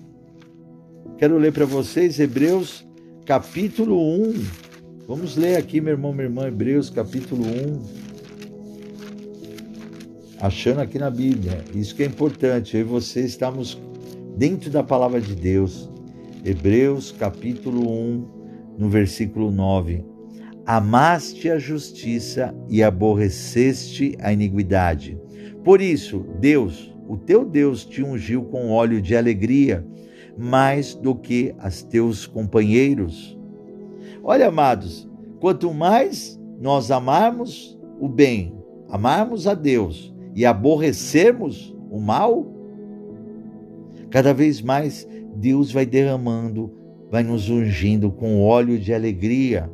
Quero 1.18 1.38
ler 1.38 1.52
para 1.52 1.66
vocês, 1.66 2.18
Hebreus 2.18 2.88
capítulo 3.26 4.00
1. 4.00 4.34
Vamos 5.06 5.36
ler 5.36 5.58
aqui, 5.58 5.82
meu 5.82 5.92
irmão, 5.92 6.14
minha 6.14 6.28
irmã, 6.28 6.48
Hebreus 6.48 6.90
capítulo 6.90 7.44
1. 7.44 8.04
Achando 10.40 10.80
aqui 10.80 10.98
na 10.98 11.10
Bíblia. 11.10 11.62
Isso 11.76 11.94
que 11.94 12.04
é 12.04 12.06
importante. 12.06 12.78
Eu 12.78 12.82
e 12.82 12.86
você 12.86 13.20
estamos 13.20 13.78
dentro 14.38 14.70
da 14.70 14.82
palavra 14.82 15.20
de 15.20 15.36
Deus. 15.36 15.93
Hebreus 16.44 17.12
capítulo 17.12 17.90
1, 17.90 18.28
no 18.78 18.90
versículo 18.90 19.52
9 19.52 20.14
amaste 20.66 21.50
a 21.50 21.60
justiça 21.60 22.56
e 22.70 22.82
aborreceste 22.82 24.16
a 24.22 24.32
iniquidade. 24.32 25.20
Por 25.64 25.82
isso, 25.82 26.26
Deus, 26.40 26.94
o 27.08 27.18
teu 27.18 27.44
Deus, 27.44 27.86
te 27.86 28.02
ungiu 28.02 28.44
com 28.46 28.72
óleo 28.72 29.02
de 29.02 29.16
alegria, 29.16 29.86
mais 30.38 30.96
do 30.96 31.14
que 31.16 31.54
as 31.60 31.84
teus 31.84 32.26
companheiros. 32.26 33.38
Olha, 34.24 34.48
amados, 34.48 35.10
quanto 35.40 35.74
mais 35.74 36.40
nós 36.60 36.92
amarmos 36.92 37.78
o 38.00 38.08
bem, 38.08 38.56
amarmos 38.90 39.48
a 39.48 39.54
Deus 39.54 40.14
e 40.34 40.46
aborrecermos 40.46 41.76
o 41.92 42.00
mal, 42.00 42.48
cada 44.10 44.34
vez 44.34 44.62
mais 44.62 45.08
Deus 45.44 45.74
vai 45.74 45.86
derramando, 45.86 46.72
vai 47.12 47.22
nos 47.22 47.50
ungindo 47.50 48.10
com 48.10 48.42
óleo 48.42 48.80
de 48.80 48.94
alegria 48.94 49.70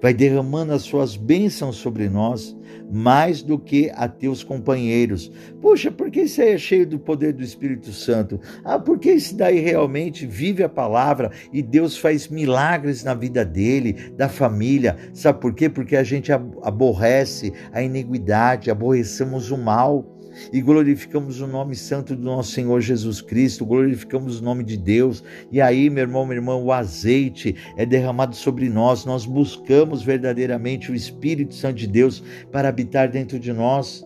vai 0.00 0.12
derramando 0.12 0.72
as 0.72 0.82
suas 0.82 1.16
bênçãos 1.16 1.76
sobre 1.76 2.08
nós, 2.08 2.56
mais 2.92 3.42
do 3.42 3.58
que 3.58 3.90
a 3.94 4.06
teus 4.06 4.44
companheiros. 4.44 5.32
Puxa, 5.60 5.90
por 5.90 6.10
que 6.10 6.22
isso 6.22 6.40
aí 6.40 6.50
é 6.50 6.58
cheio 6.58 6.86
do 6.86 6.98
poder 6.98 7.32
do 7.32 7.42
Espírito 7.42 7.92
Santo? 7.92 8.38
Ah, 8.64 8.78
porque 8.78 9.10
isso 9.10 9.36
daí 9.36 9.58
realmente 9.58 10.26
vive 10.26 10.62
a 10.62 10.68
palavra 10.68 11.30
e 11.52 11.62
Deus 11.62 11.96
faz 11.96 12.28
milagres 12.28 13.02
na 13.02 13.14
vida 13.14 13.44
dele, 13.44 14.12
da 14.16 14.28
família. 14.28 14.96
Sabe 15.12 15.40
por 15.40 15.54
quê? 15.54 15.68
Porque 15.68 15.96
a 15.96 16.04
gente 16.04 16.30
aborrece 16.32 17.52
a 17.72 17.82
iniquidade, 17.82 18.70
aborrecemos 18.70 19.50
o 19.50 19.58
mal 19.58 20.15
e 20.52 20.60
glorificamos 20.60 21.40
o 21.40 21.46
nome 21.46 21.74
santo 21.74 22.14
do 22.14 22.22
nosso 22.22 22.52
Senhor 22.52 22.80
Jesus 22.80 23.20
Cristo, 23.20 23.64
glorificamos 23.64 24.40
o 24.40 24.44
nome 24.44 24.64
de 24.64 24.76
Deus. 24.76 25.22
E 25.50 25.60
aí, 25.60 25.88
meu 25.90 26.02
irmão, 26.02 26.24
minha 26.24 26.36
irmã, 26.36 26.56
o 26.56 26.72
azeite 26.72 27.54
é 27.76 27.86
derramado 27.86 28.34
sobre 28.34 28.68
nós. 28.68 29.04
Nós 29.04 29.26
buscamos 29.26 30.02
verdadeiramente 30.02 30.90
o 30.90 30.94
Espírito 30.94 31.54
Santo 31.54 31.76
de 31.76 31.86
Deus 31.86 32.22
para 32.50 32.68
habitar 32.68 33.10
dentro 33.10 33.38
de 33.38 33.52
nós. 33.52 34.04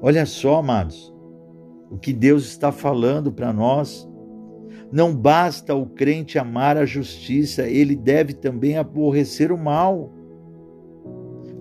Olha 0.00 0.26
só, 0.26 0.56
amados, 0.56 1.12
o 1.90 1.96
que 1.96 2.12
Deus 2.12 2.46
está 2.46 2.72
falando 2.72 3.30
para 3.30 3.52
nós. 3.52 4.08
Não 4.90 5.14
basta 5.14 5.74
o 5.74 5.86
crente 5.86 6.38
amar 6.38 6.76
a 6.76 6.84
justiça, 6.84 7.66
ele 7.66 7.96
deve 7.96 8.34
também 8.34 8.76
aborrecer 8.76 9.50
o 9.50 9.56
mal. 9.56 10.12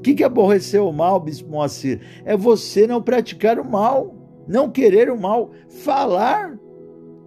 O 0.01 0.03
que, 0.03 0.15
que 0.15 0.23
aborreceu 0.23 0.89
o 0.89 0.91
mal, 0.91 1.19
Bispo 1.19 1.51
Moacir? 1.51 2.01
É 2.25 2.35
você 2.35 2.87
não 2.87 2.99
praticar 2.99 3.59
o 3.59 3.63
mal, 3.63 4.15
não 4.47 4.67
querer 4.67 5.11
o 5.11 5.19
mal, 5.19 5.51
falar 5.69 6.57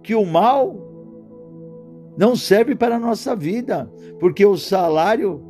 que 0.03 0.13
o 0.13 0.25
mal 0.25 0.75
não 2.17 2.35
serve 2.35 2.75
para 2.75 2.97
a 2.97 2.99
nossa 2.99 3.33
vida, 3.33 3.89
porque 4.19 4.45
o 4.45 4.57
salário 4.57 5.41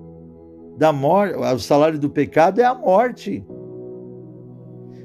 da 0.77 0.93
morte, 0.93 1.35
o 1.35 1.57
salário 1.57 1.97
do 1.97 2.11
pecado 2.11 2.61
é 2.61 2.63
a 2.63 2.75
morte. 2.75 3.43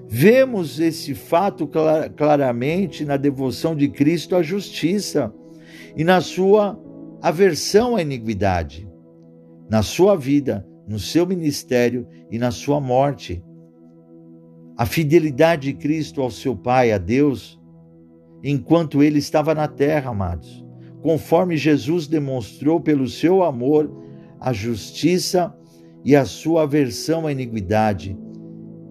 Vemos 0.06 0.78
esse 0.78 1.14
fato 1.14 1.66
claramente 2.18 3.02
na 3.02 3.16
devoção 3.16 3.74
de 3.74 3.88
Cristo 3.88 4.37
à 4.37 4.42
justiça 4.42 5.33
e 5.96 6.04
na 6.04 6.20
sua 6.20 6.78
aversão 7.22 7.96
à 7.96 8.02
iniquidade. 8.02 8.87
Na 9.70 9.83
sua 9.83 10.16
vida, 10.16 10.66
no 10.90 10.98
seu 10.98 11.24
ministério 11.24 12.05
e 12.33 12.37
na 12.37 12.50
sua 12.50 12.81
morte. 12.81 13.40
A 14.76 14.85
fidelidade 14.85 15.72
de 15.72 15.79
Cristo 15.79 16.20
ao 16.20 16.33
seu 16.33 16.57
Pai, 16.57 16.90
a 16.90 16.98
Deus, 16.98 17.61
enquanto 18.42 19.00
ele 19.00 19.20
estava 19.20 19.55
na 19.55 19.68
terra, 19.68 20.11
amados, 20.11 20.66
conforme 21.00 21.57
Jesus 21.57 22.09
demonstrou 22.09 22.81
pelo 22.81 23.07
seu 23.07 23.44
amor 23.44 23.88
a 24.40 24.53
justiça 24.53 25.55
e 26.05 26.16
a 26.16 26.24
sua 26.24 26.64
aversão 26.64 27.24
à 27.24 27.31
iniquidade, 27.31 28.18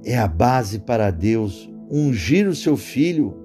é 0.05 0.17
a 0.17 0.27
base 0.27 0.79
para 0.79 1.11
Deus 1.11 1.69
ungir 1.91 2.47
o 2.47 2.55
seu 2.55 2.77
filho. 2.77 3.35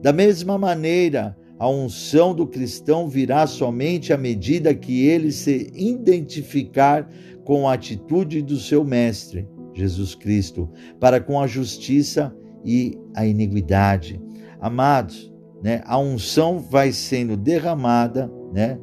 Da 0.00 0.12
mesma 0.12 0.56
maneira, 0.56 1.36
a 1.62 1.68
unção 1.68 2.34
do 2.34 2.44
cristão 2.44 3.08
virá 3.08 3.46
somente 3.46 4.12
à 4.12 4.18
medida 4.18 4.74
que 4.74 5.06
ele 5.06 5.30
se 5.30 5.70
identificar 5.76 7.08
com 7.44 7.68
a 7.68 7.74
atitude 7.74 8.42
do 8.42 8.56
seu 8.56 8.84
mestre, 8.84 9.48
Jesus 9.72 10.16
Cristo, 10.16 10.68
para 10.98 11.20
com 11.20 11.40
a 11.40 11.46
justiça 11.46 12.34
e 12.64 12.98
a 13.14 13.24
iniquidade. 13.24 14.20
Amados, 14.60 15.32
né, 15.62 15.82
a 15.84 15.96
unção 16.00 16.58
vai 16.58 16.90
sendo 16.90 17.36
derramada 17.36 18.28
né, 18.52 18.76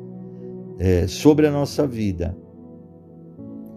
é, 0.80 1.06
sobre 1.06 1.48
a 1.48 1.52
nossa 1.52 1.86
vida, 1.86 2.34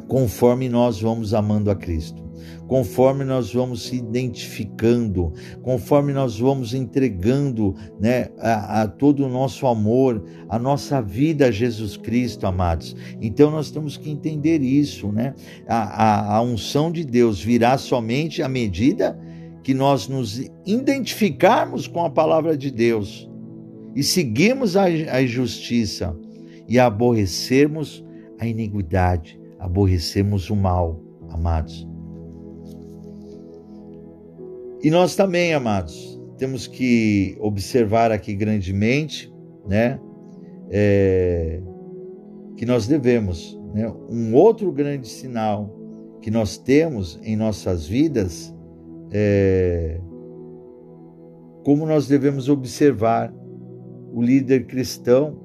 conforme 0.06 0.68
nós 0.68 1.00
vamos 1.00 1.34
amando 1.34 1.72
a 1.72 1.74
Cristo 1.74 2.22
conforme 2.66 3.24
nós 3.24 3.52
vamos 3.52 3.84
se 3.84 3.96
identificando, 3.96 5.32
conforme 5.62 6.12
nós 6.12 6.38
vamos 6.38 6.74
entregando 6.74 7.74
né, 8.00 8.28
a, 8.38 8.82
a, 8.82 8.88
todo 8.88 9.24
o 9.24 9.28
nosso 9.28 9.66
amor, 9.66 10.24
a 10.48 10.58
nossa 10.58 11.00
vida 11.00 11.46
a 11.46 11.50
Jesus 11.50 11.96
Cristo, 11.96 12.46
amados. 12.46 12.96
Então 13.20 13.50
nós 13.50 13.70
temos 13.70 13.96
que 13.96 14.10
entender 14.10 14.62
isso, 14.62 15.10
né? 15.12 15.34
A, 15.66 15.76
a, 15.76 16.36
a 16.36 16.42
unção 16.42 16.90
de 16.90 17.04
Deus 17.04 17.42
virá 17.42 17.76
somente 17.78 18.42
à 18.42 18.48
medida 18.48 19.18
que 19.62 19.74
nós 19.74 20.08
nos 20.08 20.50
identificarmos 20.66 21.86
com 21.86 22.04
a 22.04 22.10
palavra 22.10 22.56
de 22.56 22.70
Deus 22.70 23.28
e 23.94 24.02
seguirmos 24.02 24.76
a, 24.76 24.84
a 24.84 25.24
justiça 25.26 26.16
e 26.68 26.78
aborrecermos 26.78 28.04
a 28.38 28.46
iniquidade, 28.46 29.38
aborrecermos 29.58 30.50
o 30.50 30.56
mal, 30.56 31.00
amados. 31.30 31.91
E 34.82 34.90
nós 34.90 35.14
também, 35.14 35.54
amados, 35.54 36.20
temos 36.36 36.66
que 36.66 37.36
observar 37.40 38.10
aqui 38.10 38.34
grandemente, 38.34 39.32
né, 39.66 40.00
é, 40.70 41.60
que 42.56 42.66
nós 42.66 42.86
devemos, 42.86 43.58
né, 43.74 43.88
um 44.08 44.34
outro 44.34 44.72
grande 44.72 45.08
sinal 45.08 45.78
que 46.20 46.30
nós 46.30 46.58
temos 46.58 47.18
em 47.22 47.36
nossas 47.36 47.86
vidas 47.86 48.54
é 49.12 50.00
como 51.64 51.86
nós 51.86 52.08
devemos 52.08 52.48
observar 52.48 53.32
o 54.12 54.20
líder 54.20 54.66
cristão. 54.66 55.38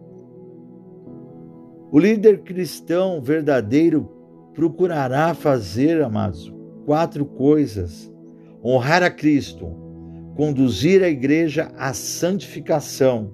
O 1.91 1.99
líder 1.99 2.41
cristão 2.41 3.21
verdadeiro 3.21 4.09
procurará 4.53 5.33
fazer, 5.33 6.01
amados, 6.01 6.53
quatro 6.85 7.25
coisas 7.25 8.11
honrar 8.67 9.01
a 9.01 9.09
Cristo, 9.09 9.71
conduzir 10.35 11.01
a 11.01 11.07
igreja 11.07 11.71
à 11.77 11.93
santificação, 11.93 13.33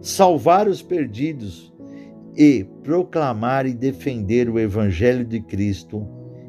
salvar 0.00 0.68
os 0.68 0.80
perdidos 0.80 1.74
e 2.36 2.64
proclamar 2.84 3.66
e 3.66 3.74
defender 3.74 4.48
o 4.48 4.58
evangelho 4.58 5.24
de 5.24 5.40
Cristo 5.40 6.06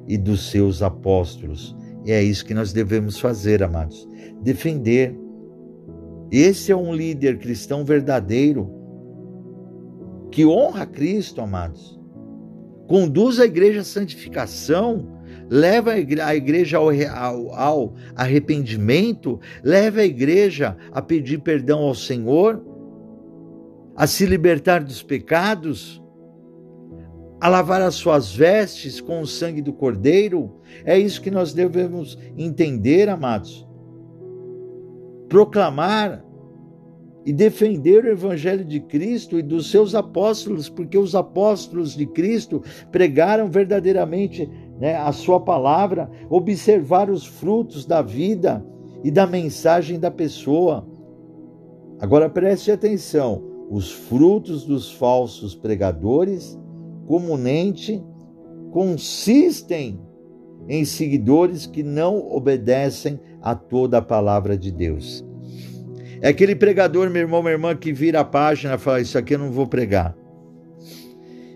e 0.08 0.20
dos 0.20 0.52
seus 0.52 0.84
apóstolos. 0.84 1.76
E 2.06 2.12
é 2.12 2.22
isso 2.22 2.46
que 2.46 2.54
nós 2.54 2.72
devemos 2.72 3.20
fazer, 3.20 3.64
amados. 3.64 4.08
Defender. 4.44 5.18
Esse 6.32 6.72
é 6.72 6.76
um 6.76 6.94
líder 6.94 7.40
cristão 7.40 7.84
verdadeiro 7.84 8.72
que 10.32 10.46
honra 10.46 10.86
Cristo, 10.86 11.42
amados. 11.42 12.00
Conduz 12.88 13.40
a 13.40 13.46
igreja 13.46 13.82
à 13.82 13.84
santificação 13.84 15.21
leva 15.52 15.92
a 15.92 16.34
igreja 16.34 16.78
ao, 16.78 16.88
ao, 17.14 17.54
ao 17.54 17.94
arrependimento, 18.16 19.38
leva 19.62 20.00
a 20.00 20.06
igreja 20.06 20.78
a 20.94 21.02
pedir 21.02 21.40
perdão 21.40 21.80
ao 21.80 21.94
Senhor, 21.94 22.64
a 23.94 24.08
se 24.08 24.26
libertar 24.26 24.82
dos 24.82 25.04
pecados, 25.04 26.02
a 27.42 27.50
lavar 27.50 27.82
as 27.82 27.96
suas 27.96 28.34
vestes 28.34 29.02
com 29.02 29.20
o 29.20 29.28
sangue 29.28 29.62
do 29.62 29.74
Cordeiro. 29.74 30.56
É 30.86 30.98
isso 30.98 31.22
que 31.22 31.30
nós 31.30 31.54
devemos 31.54 32.18
entender, 32.38 33.10
amados. 33.10 33.68
Proclamar 35.28 36.24
e 37.26 37.32
defender 37.32 38.06
o 38.06 38.10
Evangelho 38.10 38.66
de 38.66 38.80
Cristo 38.80 39.38
e 39.38 39.44
dos 39.44 39.70
seus 39.70 39.94
apóstolos, 39.94 40.70
porque 40.70 40.98
os 40.98 41.14
apóstolos 41.14 41.96
de 41.96 42.06
Cristo 42.06 42.64
pregaram 42.92 43.50
verdadeiramente 43.50 44.50
né, 44.82 44.96
a 44.96 45.12
sua 45.12 45.40
palavra, 45.40 46.10
observar 46.28 47.08
os 47.08 47.24
frutos 47.24 47.86
da 47.86 48.02
vida 48.02 48.66
e 49.04 49.12
da 49.12 49.28
mensagem 49.28 50.00
da 50.00 50.10
pessoa. 50.10 50.88
Agora 52.00 52.28
preste 52.28 52.72
atenção: 52.72 53.44
os 53.70 53.92
frutos 53.92 54.66
dos 54.66 54.92
falsos 54.92 55.54
pregadores 55.54 56.60
comumente 57.06 58.04
consistem 58.72 60.02
em 60.68 60.84
seguidores 60.84 61.68
que 61.68 61.84
não 61.84 62.32
obedecem 62.32 63.20
a 63.40 63.54
toda 63.54 64.00
a 64.00 64.02
palavra 64.02 64.58
de 64.58 64.72
Deus. 64.72 65.24
É 66.22 66.30
aquele 66.30 66.56
pregador, 66.56 67.08
meu 67.12 67.22
irmão, 67.22 67.44
minha 67.44 67.54
irmã, 67.54 67.76
que 67.76 67.94
vira 67.94 68.22
a 68.22 68.26
página 68.26 68.74
e 68.74 68.80
fala: 68.80 69.00
Isso 69.00 69.16
aqui 69.16 69.36
eu 69.36 69.40
não 69.40 69.52
vou 69.52 69.68
pregar. 69.68 70.18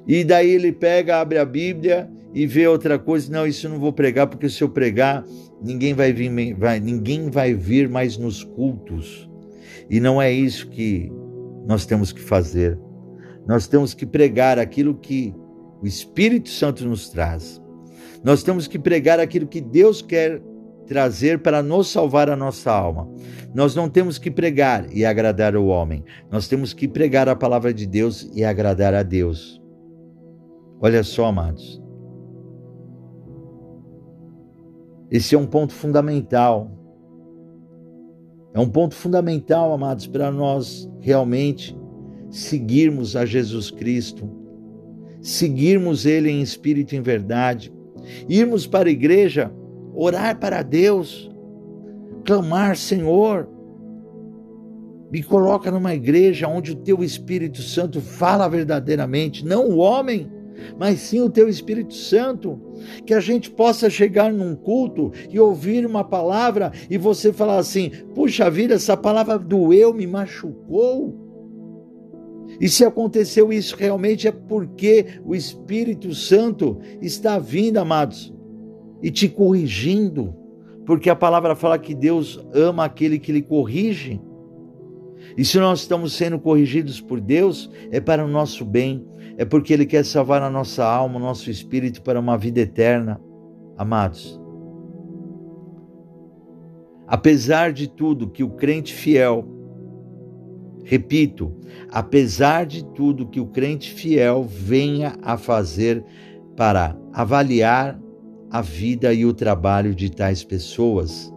E 0.08 0.24
daí 0.24 0.52
ele 0.52 0.72
pega, 0.72 1.20
abre 1.20 1.40
a 1.40 1.46
Bíblia 1.46 2.08
e 2.36 2.46
vê 2.46 2.68
outra 2.68 3.00
coisa, 3.00 3.32
não, 3.32 3.48
isso 3.48 3.66
eu 3.66 3.72
não 3.72 3.80
vou 3.80 3.94
pregar, 3.94 4.28
porque 4.28 4.50
se 4.50 4.62
eu 4.62 4.68
pregar, 4.68 5.24
ninguém 5.64 5.94
vai 5.94 6.12
vir, 6.12 6.54
vai, 6.54 6.82
ninguém 6.82 7.30
vai 7.30 7.54
vir 7.54 7.88
mais 7.88 8.18
nos 8.18 8.44
cultos. 8.44 9.30
E 9.90 10.02
não 10.02 10.22
é 10.22 10.30
isso 10.34 10.68
que 10.68 11.10
nós 11.66 11.86
temos 11.86 12.12
que 12.12 12.20
fazer. 12.20 12.78
Nós 13.48 13.68
temos 13.68 13.94
que 13.94 14.06
pregar 14.06 14.60
aquilo 14.60 14.96
que 14.96 15.34
o 15.82 15.88
Espírito 15.88 16.50
Santo 16.50 16.86
nos 16.86 17.08
traz. 17.08 17.62
Nós 18.22 18.44
temos 18.44 18.68
que 18.68 18.78
pregar 18.78 19.18
aquilo 19.18 19.48
que 19.48 19.62
Deus 19.62 20.02
quer 20.02 20.42
trazer 20.88 21.40
para 21.40 21.64
nos 21.64 21.88
salvar 21.88 22.30
a 22.30 22.36
nossa 22.36 22.70
alma. 22.70 23.10
Nós 23.54 23.74
não 23.76 23.88
temos 23.88 24.18
que 24.18 24.30
pregar 24.30 24.92
e 24.92 25.06
agradar 25.06 25.56
o 25.56 25.68
homem. 25.68 26.04
Nós 26.30 26.50
temos 26.50 26.74
que 26.74 26.86
pregar 26.86 27.30
a 27.30 27.36
palavra 27.36 27.74
de 27.74 27.86
Deus 27.86 28.30
e 28.36 28.44
agradar 28.44 28.94
a 28.94 29.04
Deus. 29.04 29.62
Olha 30.82 31.02
só, 31.02 31.28
amados. 31.28 31.85
Esse 35.16 35.34
é 35.34 35.38
um 35.38 35.46
ponto 35.46 35.72
fundamental. 35.72 36.70
É 38.54 38.60
um 38.60 38.68
ponto 38.68 38.94
fundamental, 38.94 39.72
amados, 39.72 40.08
para 40.08 40.30
nós 40.30 40.92
realmente 41.00 41.74
seguirmos 42.30 43.16
a 43.16 43.26
Jesus 43.26 43.72
Cristo, 43.72 44.30
seguirmos 45.22 46.06
Ele 46.06 46.30
em 46.30 46.42
espírito 46.42 46.94
e 46.94 46.98
em 46.98 47.02
verdade, 47.02 47.74
irmos 48.28 48.68
para 48.68 48.90
a 48.90 48.92
igreja, 48.92 49.54
orar 49.94 50.38
para 50.38 50.62
Deus, 50.62 51.32
clamar, 52.26 52.76
Senhor, 52.76 53.48
me 55.10 55.24
coloca 55.24 55.72
numa 55.72 55.96
igreja 55.96 56.46
onde 56.46 56.74
o 56.74 56.76
Teu 56.76 57.02
Espírito 57.02 57.62
Santo 57.62 58.02
fala 58.02 58.50
verdadeiramente, 58.50 59.46
não 59.46 59.70
o 59.70 59.78
homem 59.78 60.30
mas 60.78 61.00
sim 61.00 61.22
o 61.22 61.30
teu 61.30 61.48
Espírito 61.48 61.94
Santo. 61.94 62.60
Que 63.06 63.14
a 63.14 63.20
gente 63.20 63.50
possa 63.50 63.90
chegar 63.90 64.32
num 64.32 64.56
culto 64.56 65.12
e 65.30 65.40
ouvir 65.40 65.86
uma 65.86 66.04
palavra 66.04 66.72
e 66.90 66.98
você 66.98 67.32
falar 67.32 67.58
assim: 67.58 67.92
puxa 68.14 68.50
vida, 68.50 68.76
essa 68.76 68.96
palavra 68.96 69.38
doeu, 69.38 69.94
me 69.94 70.08
machucou. 70.08 71.26
E 72.60 72.70
se 72.70 72.86
aconteceu 72.86 73.52
isso 73.52 73.76
realmente 73.76 74.28
é 74.28 74.32
porque 74.32 75.20
o 75.26 75.36
Espírito 75.36 76.14
Santo 76.14 76.80
está 77.02 77.38
vindo, 77.38 77.78
amados, 77.78 78.34
e 79.02 79.12
te 79.12 79.28
corrigindo, 79.28 80.34
porque 80.86 81.10
a 81.10 81.16
palavra 81.16 81.56
fala 81.56 81.78
que 81.78 81.94
Deus 81.94 82.40
ama 82.54 82.86
aquele 82.86 83.20
que 83.20 83.32
lhe 83.32 83.42
corrige. 83.42 84.22
E 85.38 85.44
se 85.44 85.58
nós 85.58 85.82
estamos 85.82 86.14
sendo 86.14 86.40
corrigidos 86.40 87.02
por 87.02 87.20
Deus, 87.20 87.70
é 87.92 88.00
para 88.00 88.24
o 88.24 88.28
nosso 88.28 88.64
bem, 88.64 89.06
é 89.38 89.46
porque 89.46 89.74
Ele 89.74 89.86
quer 89.86 90.06
salvar 90.06 90.42
a 90.42 90.50
nossa 90.50 90.86
alma, 90.86 91.18
o 91.18 91.22
nosso 91.22 91.50
espírito 91.50 92.02
para 92.02 92.20
uma 92.20 92.38
vida 92.38 92.62
eterna. 92.62 93.20
Amados, 93.78 94.40
apesar 97.08 97.74
de 97.74 97.90
tudo 97.90 98.30
que 98.30 98.44
o 98.44 98.52
crente 98.52 98.94
fiel, 98.94 99.46
repito, 100.86 101.54
apesar 101.92 102.66
de 102.66 102.86
tudo 102.94 103.28
que 103.28 103.40
o 103.40 103.48
crente 103.48 103.94
fiel 103.94 104.44
venha 104.44 105.18
a 105.22 105.38
fazer 105.38 106.04
para 106.56 106.98
avaliar 107.12 108.00
a 108.50 108.62
vida 108.62 109.14
e 109.14 109.26
o 109.26 109.34
trabalho 109.34 109.94
de 109.94 110.10
tais 110.10 110.44
pessoas, 110.44 111.34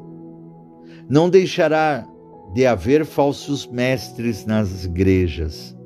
não 1.08 1.28
deixará 1.28 2.06
de 2.54 2.64
haver 2.66 3.04
falsos 3.04 3.66
mestres 3.66 4.46
nas 4.46 4.84
igrejas, 4.84 5.76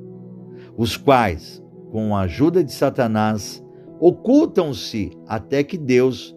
os 0.77 0.95
quais, 0.95 1.62
com 1.93 2.15
a 2.15 2.21
ajuda 2.21 2.63
de 2.63 2.73
Satanás, 2.73 3.63
ocultam-se 3.99 5.11
até 5.27 5.63
que 5.63 5.77
Deus 5.77 6.35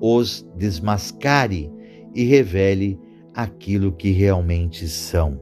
os 0.00 0.48
desmascare 0.56 1.70
e 2.14 2.24
revele 2.24 2.98
aquilo 3.34 3.92
que 3.92 4.12
realmente 4.12 4.88
são. 4.88 5.38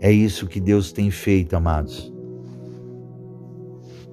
É 0.00 0.10
isso 0.10 0.46
que 0.46 0.60
Deus 0.60 0.92
tem 0.92 1.10
feito, 1.10 1.54
amados. 1.54 2.10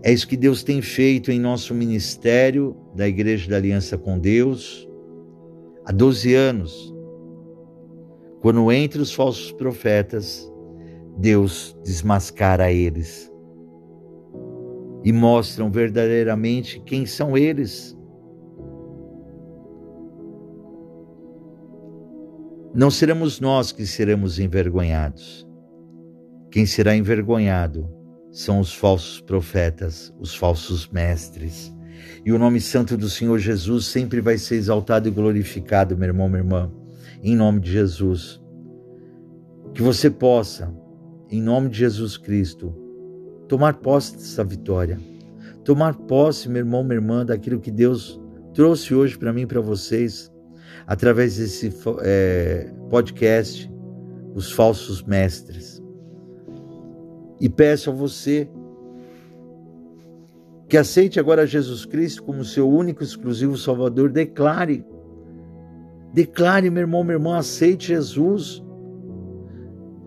É 0.04 0.12
isso 0.12 0.28
que 0.28 0.36
Deus 0.36 0.64
tem 0.64 0.82
feito 0.82 1.32
em 1.32 1.40
nosso 1.40 1.74
ministério 1.74 2.76
da 2.94 3.08
Igreja 3.08 3.50
da 3.50 3.56
Aliança 3.56 3.98
com 3.98 4.20
Deus 4.20 4.86
há 5.86 5.94
12 5.94 6.34
anos. 6.36 6.94
Quando 8.42 8.70
entre 8.70 9.02
os 9.02 9.14
falsos 9.14 9.50
profetas, 9.54 10.52
Deus 11.18 11.74
desmascara 11.86 12.70
eles 12.70 13.31
e 15.04 15.12
mostram 15.12 15.72
verdadeiramente 15.72 16.80
quem 16.80 17.06
são 17.06 17.38
eles. 17.38 17.98
Não 22.74 22.90
seremos 22.90 23.40
nós 23.40 23.72
que 23.72 23.86
seremos 23.86 24.40
envergonhados. 24.40 25.46
Quem 26.50 26.66
será 26.66 26.96
envergonhado 26.96 27.90
são 28.32 28.60
os 28.60 28.74
falsos 28.74 29.20
profetas, 29.20 30.14
os 30.20 30.34
falsos 30.34 30.88
mestres. 30.88 31.74
E 32.26 32.32
o 32.32 32.40
nome 32.40 32.62
santo 32.62 32.96
do 32.96 33.10
Senhor 33.10 33.40
Jesus 33.40 33.88
sempre 33.88 34.22
vai 34.22 34.38
ser 34.38 34.56
exaltado 34.56 35.08
e 35.08 35.12
glorificado, 35.12 35.98
meu 35.98 36.08
irmão, 36.08 36.30
minha 36.30 36.40
irmã, 36.40 36.72
em 37.22 37.36
nome 37.36 37.60
de 37.60 37.72
Jesus. 37.72 38.42
Que 39.74 39.82
você 39.82 40.10
possa, 40.10 40.74
em 41.30 41.42
nome 41.42 41.70
de 41.70 41.80
Jesus 41.80 42.18
Cristo, 42.18 42.74
tomar 43.52 43.74
posse 43.74 44.16
dessa 44.16 44.46
vitória. 44.46 44.98
Tomar 45.66 45.94
posse, 45.94 46.48
meu 46.48 46.60
irmão, 46.60 46.86
minha 46.86 46.96
irmã, 46.96 47.26
daquilo 47.26 47.60
que 47.60 47.70
Deus 47.70 48.18
trouxe 48.54 48.96
hoje 48.96 49.18
para 49.18 49.34
mim 49.34 49.42
e 49.42 49.46
para 49.46 49.60
vocês, 49.60 50.32
através 50.88 51.36
desse 51.36 51.70
é, 52.02 52.72
podcast, 52.90 53.70
Os 54.34 54.54
Falsos 54.54 55.04
Mestres. 55.04 55.84
E 57.42 57.50
peço 57.50 57.90
a 57.90 57.94
você 57.94 58.50
que 60.70 60.78
aceite 60.78 61.20
agora 61.20 61.46
Jesus 61.46 61.84
Cristo 61.84 62.24
como 62.24 62.46
seu 62.46 62.70
único 62.70 63.04
exclusivo 63.04 63.58
Salvador. 63.58 64.10
Declare. 64.12 64.86
Declare, 66.14 66.70
meu 66.70 66.84
irmão, 66.84 67.04
minha 67.04 67.16
irmã, 67.16 67.38
aceite 67.38 67.88
Jesus. 67.88 68.64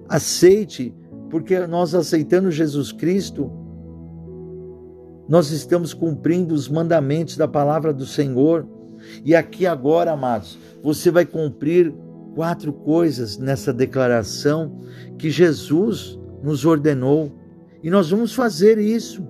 Aceite, 0.08 0.94
porque 1.34 1.58
nós 1.66 1.96
aceitando 1.96 2.48
Jesus 2.48 2.92
Cristo, 2.92 3.50
nós 5.28 5.50
estamos 5.50 5.92
cumprindo 5.92 6.54
os 6.54 6.68
mandamentos 6.68 7.36
da 7.36 7.48
palavra 7.48 7.92
do 7.92 8.06
Senhor. 8.06 8.64
E 9.24 9.34
aqui 9.34 9.66
agora, 9.66 10.12
amados, 10.12 10.56
você 10.80 11.10
vai 11.10 11.26
cumprir 11.26 11.92
quatro 12.36 12.72
coisas 12.72 13.36
nessa 13.36 13.72
declaração 13.72 14.78
que 15.18 15.28
Jesus 15.28 16.16
nos 16.40 16.64
ordenou 16.64 17.32
e 17.82 17.90
nós 17.90 18.10
vamos 18.10 18.32
fazer 18.32 18.78
isso. 18.78 19.26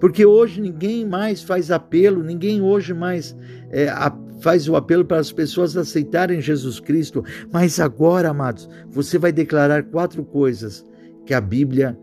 Porque 0.00 0.26
hoje 0.26 0.60
ninguém 0.60 1.06
mais 1.06 1.40
faz 1.40 1.70
apelo, 1.70 2.20
ninguém 2.20 2.60
hoje 2.60 2.92
mais 2.92 3.36
é, 3.70 3.88
a, 3.90 4.12
faz 4.40 4.68
o 4.68 4.74
apelo 4.74 5.04
para 5.04 5.20
as 5.20 5.30
pessoas 5.30 5.76
aceitarem 5.76 6.40
Jesus 6.40 6.80
Cristo. 6.80 7.22
Mas 7.52 7.78
agora, 7.78 8.30
amados, 8.30 8.68
você 8.90 9.18
vai 9.18 9.30
declarar 9.30 9.84
quatro 9.84 10.24
coisas 10.24 10.84
que 11.26 11.34
a 11.34 11.40
Bíblia 11.40 11.98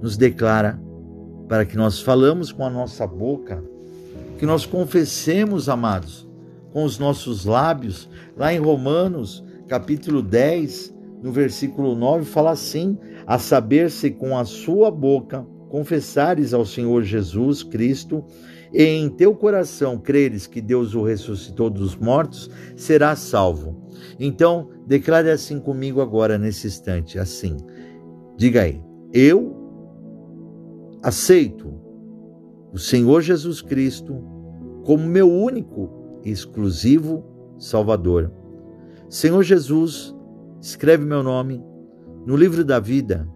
nos 0.00 0.16
declara 0.16 0.80
para 1.48 1.64
que 1.64 1.76
nós 1.76 2.00
falamos 2.00 2.52
com 2.52 2.64
a 2.64 2.70
nossa 2.70 3.06
boca, 3.06 3.64
que 4.38 4.44
nós 4.44 4.66
confessemos, 4.66 5.68
amados, 5.68 6.28
com 6.72 6.84
os 6.84 6.98
nossos 6.98 7.46
lábios. 7.46 8.08
Lá 8.36 8.52
em 8.52 8.58
Romanos, 8.58 9.42
capítulo 9.66 10.20
10, 10.20 10.94
no 11.22 11.32
versículo 11.32 11.94
9, 11.96 12.24
fala 12.26 12.50
assim: 12.50 12.98
a 13.26 13.38
saber 13.38 13.90
se 13.90 14.10
com 14.10 14.36
a 14.36 14.44
sua 14.44 14.90
boca 14.90 15.46
confessares 15.70 16.52
ao 16.52 16.64
Senhor 16.64 17.02
Jesus 17.02 17.62
Cristo 17.62 18.24
e 18.72 18.82
em 18.82 19.08
teu 19.08 19.34
coração 19.34 19.98
creres 19.98 20.46
que 20.46 20.60
Deus 20.60 20.94
o 20.94 21.02
ressuscitou 21.02 21.70
dos 21.70 21.96
mortos, 21.96 22.50
serás 22.76 23.20
salvo. 23.20 23.86
Então, 24.18 24.68
declare 24.86 25.30
assim 25.30 25.58
comigo 25.58 26.00
agora 26.00 26.36
nesse 26.36 26.66
instante, 26.66 27.18
assim. 27.18 27.56
Diga 28.36 28.62
aí: 28.62 28.82
Eu 29.12 29.56
aceito 31.02 31.72
o 32.72 32.78
Senhor 32.78 33.22
Jesus 33.22 33.62
Cristo 33.62 34.22
como 34.84 35.06
meu 35.06 35.30
único 35.30 36.20
e 36.24 36.30
exclusivo 36.30 37.24
Salvador. 37.58 38.30
Senhor 39.08 39.42
Jesus, 39.42 40.14
escreve 40.60 41.04
meu 41.04 41.22
nome 41.22 41.64
no 42.26 42.36
livro 42.36 42.64
da 42.64 42.80
vida, 42.80 43.26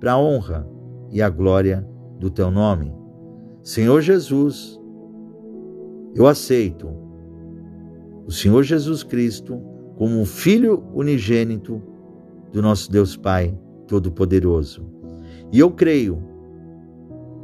para 0.00 0.12
a 0.12 0.18
honra 0.18 0.66
e 1.10 1.20
a 1.20 1.28
glória 1.28 1.86
do 2.18 2.30
teu 2.30 2.50
nome. 2.50 2.92
Senhor 3.62 4.00
Jesus, 4.00 4.80
eu 6.14 6.26
aceito 6.26 6.88
o 8.26 8.32
Senhor 8.32 8.62
Jesus 8.62 9.02
Cristo 9.02 9.60
como 9.96 10.18
um 10.18 10.24
filho 10.24 10.82
unigênito 10.94 11.82
do 12.52 12.62
nosso 12.62 12.90
Deus 12.90 13.16
Pai 13.16 13.56
Todo-Poderoso. 13.90 14.88
E 15.52 15.58
eu 15.58 15.68
creio 15.72 16.22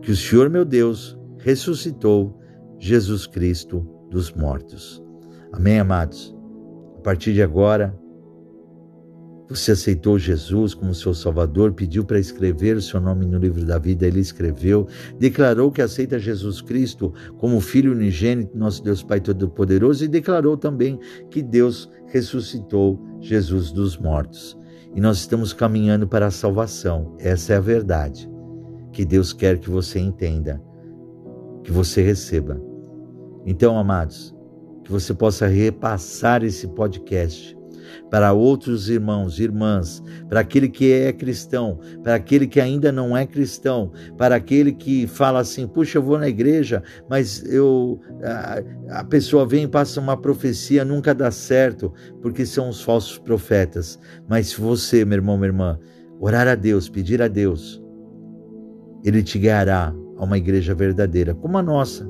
que 0.01 0.13
o 0.13 0.17
Senhor 0.17 0.49
meu 0.49 0.65
Deus 0.65 1.19
ressuscitou 1.39 2.41
Jesus 2.79 3.27
Cristo 3.27 3.85
dos 4.09 4.33
mortos. 4.33 5.03
Amém, 5.53 5.81
amados? 5.81 6.33
A 6.99 7.01
partir 7.01 7.33
de 7.33 7.43
agora, 7.43 7.99
você 9.49 9.73
aceitou 9.73 10.21
Jesus 10.21 10.73
como 10.73 10.95
seu 10.95 11.13
Salvador, 11.13 11.73
pediu 11.73 12.05
para 12.05 12.21
escrever 12.21 12.77
o 12.77 12.83
seu 12.83 13.01
nome 13.01 13.27
no 13.27 13.39
livro 13.39 13.65
da 13.65 13.79
vida, 13.79 14.07
ele 14.07 14.21
escreveu, 14.21 14.87
declarou 15.19 15.73
que 15.73 15.83
aceita 15.83 16.17
Jesus 16.17 16.61
Cristo 16.61 17.13
como 17.39 17.61
Filho 17.61 17.91
unigênito, 17.91 18.57
nosso 18.57 18.85
Deus 18.85 19.03
Pai 19.03 19.21
Todo-Poderoso, 19.21 20.05
e 20.05 20.09
declarou 20.09 20.57
também 20.57 20.97
que 21.29 21.43
Deus 21.43 21.91
ressuscitou 22.07 23.01
Jesus 23.21 23.73
dos 23.73 23.99
mortos. 23.99 24.57
E 24.97 25.01
nós 25.01 25.19
estamos 25.19 25.53
caminhando 25.53 26.09
para 26.09 26.27
a 26.27 26.31
salvação, 26.31 27.15
essa 27.19 27.53
é 27.53 27.57
a 27.57 27.61
verdade 27.61 28.29
que 28.93 29.05
Deus 29.05 29.33
quer 29.33 29.59
que 29.59 29.69
você 29.69 30.01
entenda, 30.01 30.61
que 31.63 31.71
você 31.71 32.01
receba. 32.01 32.59
Então, 33.45 33.79
amados, 33.79 34.35
que 34.83 34.91
você 34.91 35.13
possa 35.13 35.47
repassar 35.47 36.43
esse 36.43 36.67
podcast 36.69 37.56
para 38.11 38.33
outros 38.33 38.89
irmãos, 38.89 39.39
irmãs, 39.39 40.03
para 40.29 40.41
aquele 40.41 40.69
que 40.69 40.93
é 40.93 41.13
cristão, 41.13 41.79
para 42.03 42.15
aquele 42.15 42.47
que 42.47 42.61
ainda 42.61 42.91
não 42.93 43.17
é 43.17 43.27
cristão, 43.27 43.93
para 44.17 44.37
aquele 44.37 44.73
que 44.73 45.07
fala 45.07 45.41
assim: 45.41 45.67
puxa, 45.67 45.99
eu 45.99 46.03
vou 46.03 46.19
na 46.19 46.29
igreja, 46.29 46.83
mas 47.09 47.45
eu 47.45 48.01
a, 48.23 49.01
a 49.01 49.05
pessoa 49.05 49.47
vem 49.47 49.65
e 49.65 49.69
passa 49.69 50.01
uma 50.01 50.17
profecia, 50.17 50.85
nunca 50.85 51.15
dá 51.15 51.31
certo, 51.31 51.93
porque 52.23 52.45
são 52.47 52.69
os 52.69 52.83
falsos 52.83 53.19
profetas. 53.19 53.99
Mas 54.29 54.49
se 54.49 54.61
você, 54.61 55.05
meu 55.05 55.17
irmão, 55.17 55.37
minha 55.37 55.49
irmã, 55.49 55.79
orar 56.21 56.49
a 56.49 56.55
Deus, 56.55 56.89
pedir 56.89 57.21
a 57.21 57.29
Deus, 57.29 57.83
Ele 59.05 59.23
te 59.23 59.39
guiará 59.39 59.95
a 60.17 60.25
uma 60.25 60.39
igreja 60.39 60.75
verdadeira, 60.75 61.35
como 61.35 61.59
a 61.59 61.63
nossa, 61.63 62.09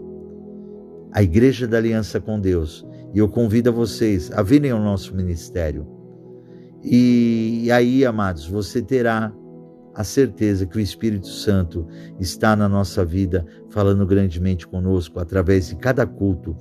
a 1.12 1.22
igreja 1.22 1.66
da 1.66 1.78
aliança 1.78 2.20
com 2.20 2.38
Deus 2.38 2.86
e 3.14 3.18
eu 3.18 3.28
convido 3.28 3.70
a 3.70 3.72
vocês 3.72 4.30
a 4.32 4.42
virem 4.42 4.70
ao 4.70 4.80
nosso 4.80 5.14
ministério. 5.14 5.86
E, 6.82 7.62
e 7.64 7.72
aí, 7.72 8.04
amados, 8.04 8.46
você 8.46 8.80
terá 8.80 9.32
a 9.94 10.04
certeza 10.04 10.66
que 10.66 10.76
o 10.76 10.80
Espírito 10.80 11.26
Santo 11.26 11.86
está 12.20 12.54
na 12.54 12.68
nossa 12.68 13.04
vida, 13.04 13.46
falando 13.70 14.06
grandemente 14.06 14.66
conosco 14.66 15.18
através 15.18 15.68
de 15.68 15.76
cada 15.76 16.06
culto. 16.06 16.54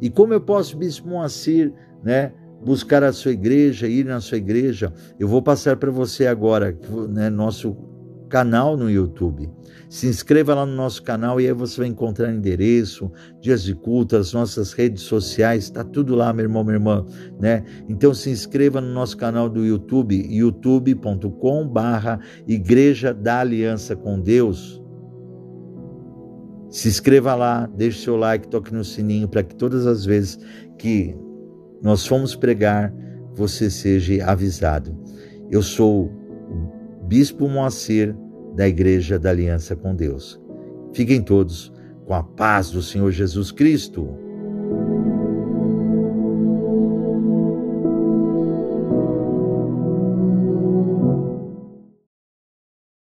E 0.00 0.08
como 0.08 0.32
eu 0.32 0.40
posso, 0.40 0.76
Bispo 0.76 1.08
Moacir, 1.08 1.72
né, 2.02 2.32
buscar 2.64 3.04
a 3.04 3.12
sua 3.12 3.32
igreja, 3.32 3.86
ir 3.86 4.06
na 4.06 4.20
sua 4.20 4.38
igreja, 4.38 4.92
eu 5.20 5.28
vou 5.28 5.42
passar 5.42 5.76
para 5.76 5.90
você 5.90 6.26
agora, 6.26 6.76
né, 7.10 7.28
nosso 7.28 7.76
canal 8.28 8.76
no 8.76 8.90
YouTube. 8.90 9.50
Se 9.88 10.06
inscreva 10.06 10.54
lá 10.54 10.66
no 10.66 10.74
nosso 10.74 11.02
canal 11.02 11.40
e 11.40 11.46
aí 11.46 11.52
você 11.52 11.80
vai 11.80 11.88
encontrar 11.88 12.30
endereço, 12.32 13.10
dias 13.40 13.62
de 13.62 13.74
culto, 13.74 14.16
as 14.16 14.32
nossas 14.32 14.72
redes 14.72 15.02
sociais, 15.02 15.64
está 15.64 15.82
tudo 15.82 16.14
lá, 16.14 16.32
meu 16.32 16.44
irmão, 16.44 16.62
minha 16.62 16.76
irmã, 16.76 17.06
né? 17.40 17.64
Então 17.88 18.12
se 18.12 18.28
inscreva 18.28 18.80
no 18.80 18.92
nosso 18.92 19.16
canal 19.16 19.48
do 19.48 19.64
YouTube, 19.64 20.14
youtube.com 20.30 21.66
barra 21.66 22.20
Igreja 22.46 23.14
da 23.14 23.40
Aliança 23.40 23.96
com 23.96 24.20
Deus. 24.20 24.82
Se 26.68 26.86
inscreva 26.88 27.34
lá, 27.34 27.66
deixe 27.66 28.02
seu 28.02 28.16
like, 28.16 28.48
toque 28.48 28.74
no 28.74 28.84
sininho 28.84 29.26
para 29.26 29.42
que 29.42 29.56
todas 29.56 29.86
as 29.86 30.04
vezes 30.04 30.38
que 30.76 31.16
nós 31.82 32.06
fomos 32.06 32.36
pregar, 32.36 32.92
você 33.34 33.70
seja 33.70 34.24
avisado. 34.26 34.94
Eu 35.50 35.62
sou 35.62 36.12
Bispo 37.08 37.48
Moacir, 37.48 38.14
da 38.54 38.68
Igreja 38.68 39.18
da 39.18 39.30
Aliança 39.30 39.74
com 39.74 39.94
Deus. 39.94 40.38
Fiquem 40.92 41.22
todos 41.22 41.72
com 42.04 42.12
a 42.12 42.22
paz 42.22 42.70
do 42.70 42.82
Senhor 42.82 43.10
Jesus 43.12 43.50
Cristo. 43.50 44.06